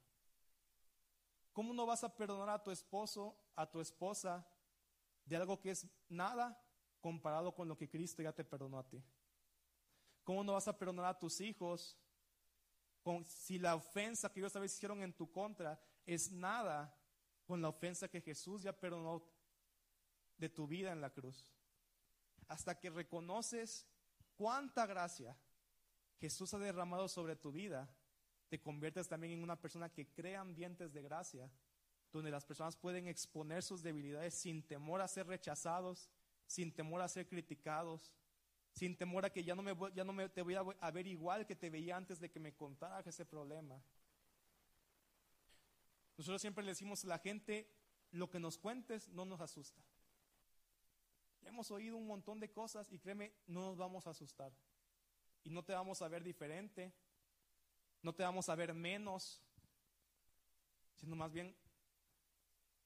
[1.52, 4.48] ¿Cómo no vas a perdonar a tu esposo, a tu esposa,
[5.26, 6.62] de algo que es nada
[7.02, 9.04] comparado con lo que Cristo ya te perdonó a ti?
[10.24, 11.98] ¿Cómo no vas a perdonar a tus hijos
[13.26, 16.95] si la ofensa que ellos tal vez hicieron en tu contra es nada
[17.45, 19.24] con la ofensa que Jesús ya perdonó
[20.38, 21.51] de tu vida en la cruz.
[22.47, 23.88] Hasta que reconoces
[24.36, 25.38] cuánta gracia
[26.20, 27.89] Jesús ha derramado sobre tu vida,
[28.49, 31.51] te conviertes también en una persona que crea ambientes de gracia,
[32.12, 36.10] donde las personas pueden exponer sus debilidades sin temor a ser rechazados,
[36.45, 38.14] sin temor a ser criticados,
[38.76, 41.46] sin temor a que ya no, me, ya no me, te voy a, ver igual
[41.46, 43.82] que te veía antes de que me contaras ese problema.
[46.18, 47.72] Nosotros siempre le decimos a la gente,
[48.12, 49.82] lo que nos cuentes no nos asusta.
[51.44, 54.52] hemos oído un montón de cosas y créeme, no nos vamos a asustar.
[55.46, 56.92] Y no te vamos a ver diferente,
[58.02, 59.42] no te vamos a ver menos,
[60.96, 61.56] sino más bien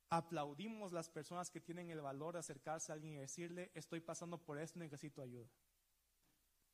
[0.09, 4.37] aplaudimos las personas que tienen el valor de acercarse a alguien y decirle, estoy pasando
[4.37, 5.49] por esto, necesito ayuda.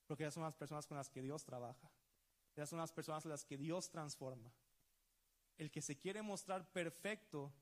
[0.08, 1.92] Porque esas son las personas con las que Dios trabaja.
[2.56, 4.52] Esas son las personas las que Dios transforma.
[5.58, 7.54] El que se quiere mostrar perfecto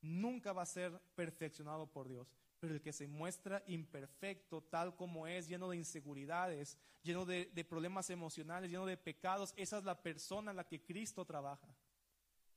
[0.00, 2.32] nunca va a ser perfeccionado por Dios.
[2.58, 7.64] Pero el que se muestra imperfecto, tal como es, lleno de inseguridades, lleno de, de,
[7.64, 11.68] problemas emocionales, lleno de pecados, esa es la persona en la que Cristo trabaja.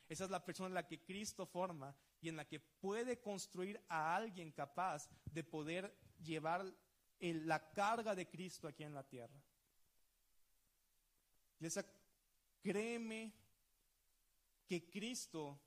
[0.07, 3.79] Esa es la persona en la que Cristo forma y en la que puede construir
[3.87, 6.65] a alguien capaz de poder llevar
[7.19, 9.39] la carga de Cristo aquí en la tierra.
[11.57, 11.85] Iglesia,
[12.61, 13.33] créeme
[14.65, 15.59] que Cristo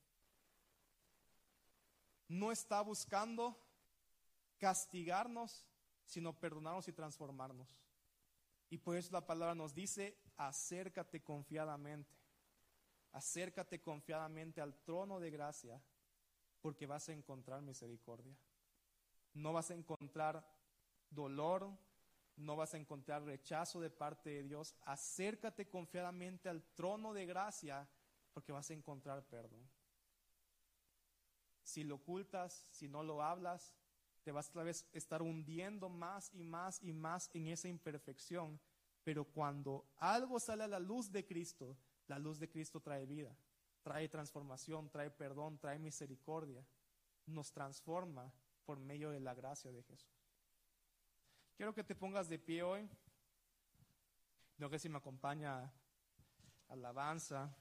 [2.29, 3.59] no está buscando
[4.57, 5.67] castigarnos,
[6.07, 7.77] sino perdonarnos y transformarnos.
[8.71, 12.17] Y por eso la palabra nos dice, acércate confiadamente,
[13.13, 15.83] acércate confiadamente al trono de gracia,
[16.63, 18.35] porque vas a encontrar misericordia.
[19.35, 20.47] No vas a encontrar
[21.15, 21.71] dolor,
[22.37, 24.75] no vas a encontrar rechazo de parte de Dios.
[24.83, 27.89] Acércate confiadamente al trono de gracia
[28.33, 29.69] porque vas a encontrar perdón.
[31.63, 33.73] Si lo ocultas, si no lo hablas,
[34.23, 38.61] te vas a estar hundiendo más y más y más en esa imperfección.
[39.05, 43.37] Pero cuando algo sale a la luz de Cristo, la luz de Cristo trae vida,
[43.83, 46.65] trae transformación, trae perdón, trae misericordia,
[47.27, 48.33] nos transforma
[48.65, 50.22] por medio de la gracia de Jesús.
[51.57, 52.89] Quiero que te pongas de pie hoy.
[54.59, 55.73] No sé si me acompaña
[56.69, 57.57] alabanza.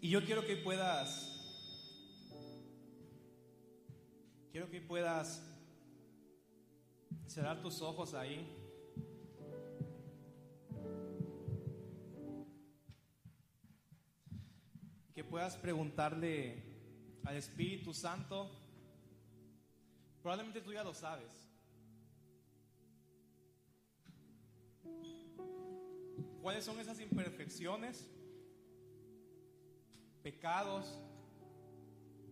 [0.00, 1.31] Y yo quiero que puedas
[4.70, 5.42] Que puedas
[7.26, 8.46] cerrar tus ojos ahí.
[15.14, 16.62] Que puedas preguntarle
[17.24, 18.62] al Espíritu Santo
[20.22, 21.32] Probablemente tú ya lo sabes.
[26.40, 28.08] ¿Cuáles son esas imperfecciones,
[30.22, 30.98] pecados,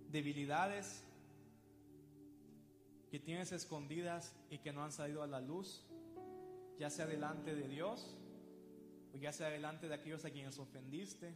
[0.09, 1.05] debilidades
[3.11, 5.85] que tienes escondidas y que no han salido a la luz,
[6.79, 8.17] ya sea delante de Dios
[9.13, 11.35] o ya sea delante de aquellos a quienes ofendiste,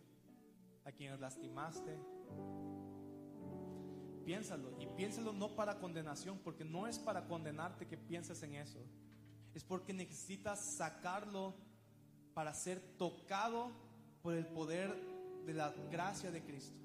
[0.84, 1.98] a quienes lastimaste?
[4.24, 8.78] Piénsalo y piénsalo no para condenación, porque no es para condenarte que pienses en eso.
[9.52, 11.54] Es porque necesitas sacarlo
[12.32, 13.70] para ser tocado
[14.22, 14.94] por el poder
[15.44, 16.83] de la gracia de Cristo.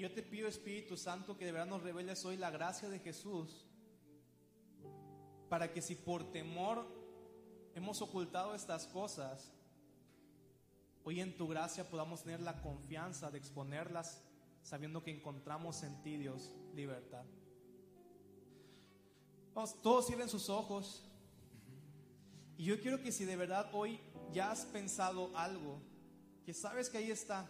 [0.00, 3.66] Yo te pido, Espíritu Santo, que de verdad nos reveles hoy la gracia de Jesús,
[5.50, 6.86] para que si por temor
[7.74, 9.52] hemos ocultado estas cosas,
[11.04, 14.22] hoy en tu gracia podamos tener la confianza de exponerlas,
[14.62, 17.26] sabiendo que encontramos en ti, Dios, libertad.
[19.82, 21.04] Todos cierren sus ojos.
[22.56, 24.00] Y yo quiero que si de verdad hoy
[24.32, 25.78] ya has pensado algo,
[26.46, 27.46] que sabes que ahí está,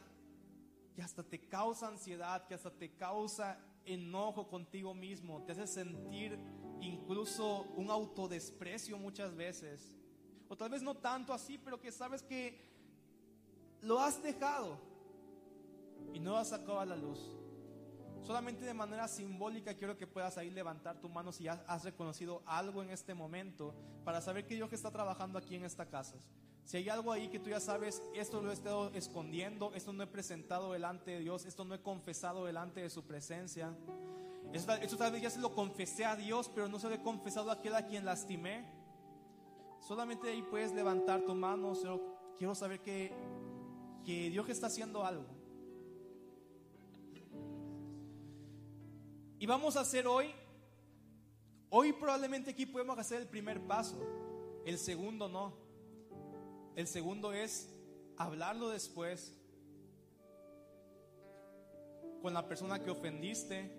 [0.95, 6.39] que hasta te causa ansiedad, que hasta te causa enojo contigo mismo, te hace sentir
[6.81, 9.97] incluso un autodesprecio muchas veces,
[10.49, 12.69] o tal vez no tanto así, pero que sabes que
[13.83, 14.79] lo has dejado
[16.13, 17.21] y no has sacado a la luz.
[18.23, 22.83] Solamente de manera simbólica quiero que puedas ahí levantar tu mano si has reconocido algo
[22.83, 23.75] en este momento
[24.05, 26.17] para saber que Dios está trabajando aquí en esta casa.
[26.65, 30.03] Si hay algo ahí que tú ya sabes, esto lo he estado escondiendo, esto no
[30.03, 33.75] he presentado delante de Dios, esto no he confesado delante de su presencia.
[34.53, 37.51] Esto, tal vez ya se lo confesé a Dios, pero no se lo he confesado
[37.51, 38.65] a aquel a quien lastimé.
[39.81, 41.73] Solamente ahí puedes levantar tu mano.
[42.37, 43.13] Quiero saber que,
[44.05, 45.27] que Dios está haciendo algo.
[49.39, 50.31] Y vamos a hacer hoy,
[51.71, 53.99] hoy probablemente aquí podemos hacer el primer paso,
[54.67, 55.70] el segundo no.
[56.81, 57.71] El segundo es
[58.17, 59.37] hablarlo después
[62.23, 63.71] con la persona que ofendiste,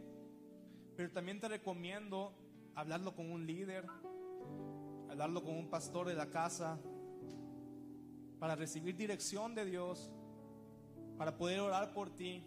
[0.96, 2.32] pero también te recomiendo
[2.76, 3.88] hablarlo con un líder,
[5.10, 6.80] hablarlo con un pastor de la casa,
[8.38, 10.12] para recibir dirección de Dios,
[11.18, 12.44] para poder orar por ti.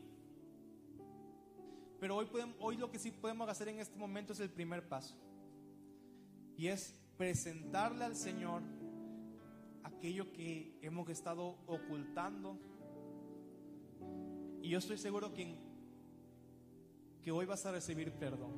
[1.99, 2.29] Pero hoy,
[2.61, 5.17] hoy lo que sí podemos hacer en este momento es el primer paso.
[6.57, 8.63] Y es presentarle al Señor
[10.05, 12.59] aquello que hemos estado ocultando.
[14.61, 15.57] Y yo estoy seguro que,
[17.23, 18.53] que hoy vas a recibir perdón.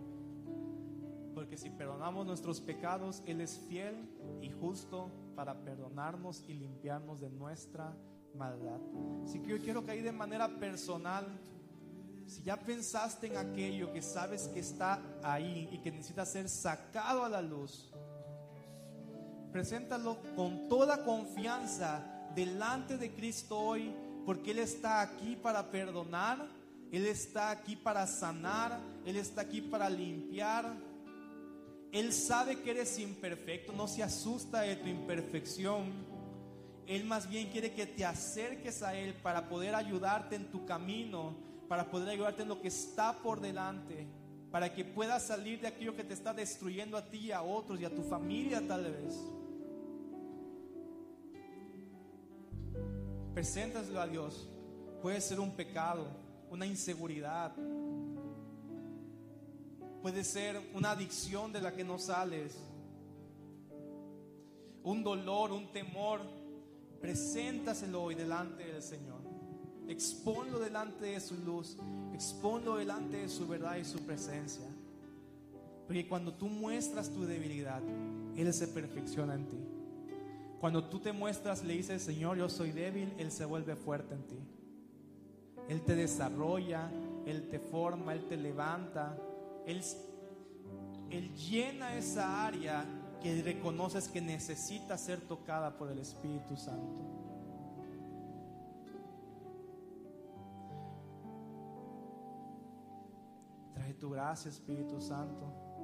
[1.37, 3.95] Porque si perdonamos nuestros pecados, Él es fiel
[4.43, 7.97] y justo para perdonarnos y limpiarnos de nuestra
[8.35, 8.81] maldad.
[9.23, 11.29] Así que yo quiero que ahí de manera personal
[12.27, 17.25] si ya pensaste en aquello que sabes que está ahí y que necesita ser sacado
[17.25, 17.93] a la luz,
[19.57, 22.05] preséntalo con toda confianza
[22.35, 23.91] delante de Cristo hoy,
[24.27, 26.47] porque Él está aquí para perdonar,
[26.93, 30.77] Él está aquí para sanar, Él está aquí para limpiar.
[31.91, 35.91] Él sabe que eres imperfecto, no se asusta de tu imperfección.
[36.87, 41.35] Él más bien quiere que te acerques a Él para poder ayudarte en tu camino
[41.67, 44.07] para poder ayudarte en lo que está por delante,
[44.51, 47.81] para que puedas salir de aquello que te está destruyendo a ti y a otros
[47.81, 49.15] y a tu familia tal vez.
[53.37, 54.49] Preséntaselo a Dios.
[55.03, 56.07] Puede ser un pecado,
[56.51, 57.55] una inseguridad.
[60.01, 62.57] Puede ser una adicción de la que no sales.
[64.83, 66.21] Un dolor, un temor.
[66.99, 69.21] Preséntaselo hoy delante del Señor.
[69.87, 71.77] Exponlo delante de su luz,
[72.15, 74.65] exponlo delante de su verdad y su presencia.
[75.87, 77.83] Porque cuando tú muestras tu debilidad,
[78.35, 79.76] Él se perfecciona en ti.
[80.61, 84.23] Cuando tú te muestras, le dices, Señor, yo soy débil, Él se vuelve fuerte en
[84.27, 84.39] ti.
[85.69, 86.91] Él te desarrolla,
[87.27, 89.17] Él te forma, Él te levanta,
[89.67, 89.83] Él,
[91.11, 92.85] Él llena esa área
[93.23, 97.17] que reconoces que necesita ser tocada por el Espíritu Santo.
[103.99, 105.76] tu gracia, Espíritu Santo.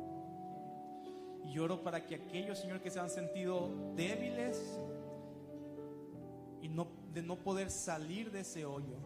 [1.47, 4.78] Y oro para que aquellos, Señor, que se han sentido débiles
[6.62, 6.68] y
[7.12, 8.97] de no poder salir de ese hoyo.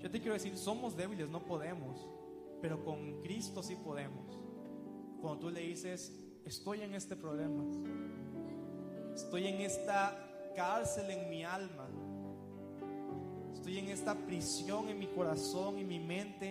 [0.00, 2.06] Yo te quiero decir, somos débiles, no podemos,
[2.60, 4.38] pero con Cristo sí podemos.
[5.20, 6.12] Cuando tú le dices,
[6.44, 7.62] estoy en este problema,
[9.14, 11.88] estoy en esta cárcel en mi alma,
[13.52, 16.50] estoy en esta prisión en mi corazón y mi mente,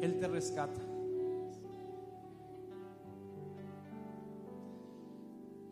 [0.00, 0.87] Él te rescata.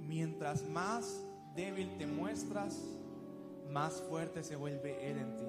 [0.06, 1.22] Mientras más
[1.54, 2.78] débil te muestras,
[3.70, 5.44] más fuerte se vuelve Él en ti.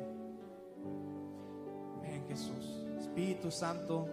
[2.01, 2.83] Ven Jesús.
[2.99, 4.07] Espíritu Santo,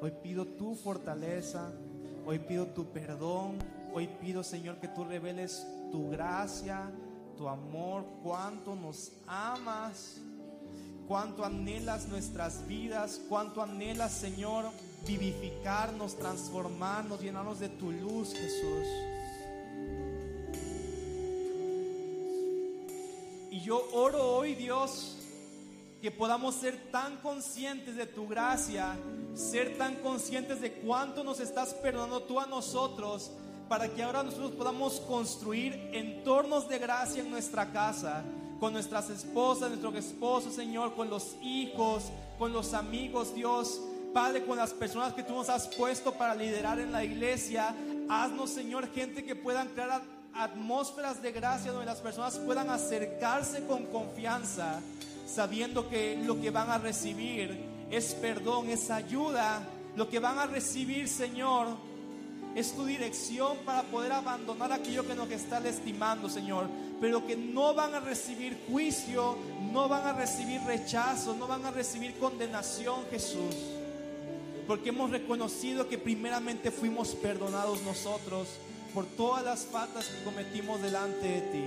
[0.00, 1.72] hoy pido tu fortaleza,
[2.26, 3.58] hoy pido tu perdón,
[3.94, 6.90] hoy pido Señor que tú reveles tu gracia,
[7.36, 10.20] tu amor, cuánto nos amas,
[11.08, 14.66] cuánto anhelas nuestras vidas, cuánto anhelas Señor
[15.06, 19.15] vivificarnos, transformarnos, llenarnos de tu luz Jesús.
[23.66, 25.16] Yo oro hoy Dios
[26.00, 28.96] que podamos ser tan conscientes de tu gracia,
[29.34, 33.32] ser tan conscientes de cuánto nos estás perdonando tú a nosotros,
[33.68, 38.22] para que ahora nosotros podamos construir entornos de gracia en nuestra casa,
[38.60, 42.04] con nuestras esposas, nuestros esposos, Señor, con los hijos,
[42.38, 43.80] con los amigos, Dios.
[44.14, 47.74] Padre, con las personas que tú nos has puesto para liderar en la iglesia,
[48.08, 50.00] haznos, Señor, gente que puedan crear
[50.38, 54.80] atmósferas de gracia donde las personas puedan acercarse con confianza,
[55.26, 57.58] sabiendo que lo que van a recibir
[57.90, 59.62] es perdón, es ayuda.
[59.96, 61.68] Lo que van a recibir, Señor,
[62.54, 66.68] es tu dirección para poder abandonar aquello que nos está lastimando, Señor.
[67.00, 69.36] Pero que no van a recibir juicio,
[69.72, 73.54] no van a recibir rechazo, no van a recibir condenación, Jesús.
[74.66, 78.48] Porque hemos reconocido que primeramente fuimos perdonados nosotros
[78.96, 81.64] por todas las faltas que cometimos delante de ti.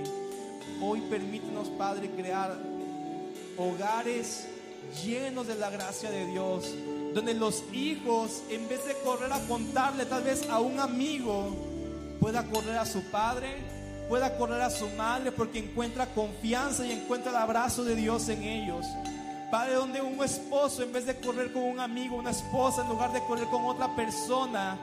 [0.82, 2.58] Hoy permítenos, Padre, crear
[3.56, 4.48] hogares
[5.04, 6.74] llenos de la gracia de Dios,
[7.14, 11.54] donde los hijos, en vez de correr a contarle tal vez a un amigo,
[12.18, 13.58] pueda correr a su padre,
[14.08, 18.42] pueda correr a su madre, porque encuentra confianza y encuentra el abrazo de Dios en
[18.42, 18.84] ellos.
[19.52, 23.12] Padre, donde un esposo, en vez de correr con un amigo, una esposa, en lugar
[23.12, 24.76] de correr con otra persona,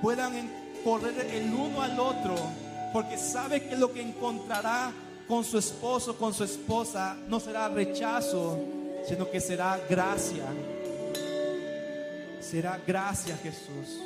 [0.00, 0.36] puedan
[0.84, 2.34] correr el uno al otro,
[2.92, 4.92] porque sabe que lo que encontrará
[5.28, 8.58] con su esposo, con su esposa, no será rechazo,
[9.06, 10.44] sino que será gracia.
[12.40, 14.00] Será gracia, Jesús.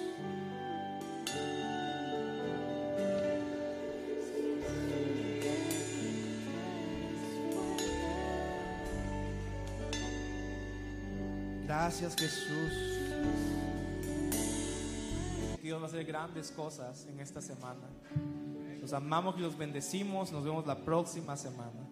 [11.67, 13.74] Gracias, Jesús.
[15.85, 17.87] Va a hacer grandes cosas en esta semana.
[18.81, 20.33] Los amamos y los bendecimos.
[20.33, 21.91] Nos vemos la próxima semana.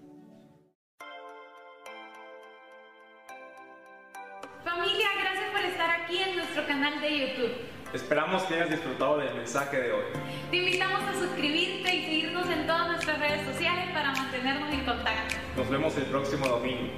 [4.64, 7.52] Familia, gracias por estar aquí en nuestro canal de YouTube.
[7.92, 10.04] Esperamos que hayas disfrutado del mensaje de hoy.
[10.50, 15.34] Te invitamos a suscribirte y seguirnos en todas nuestras redes sociales para mantenernos en contacto.
[15.54, 16.94] Nos vemos el próximo domingo.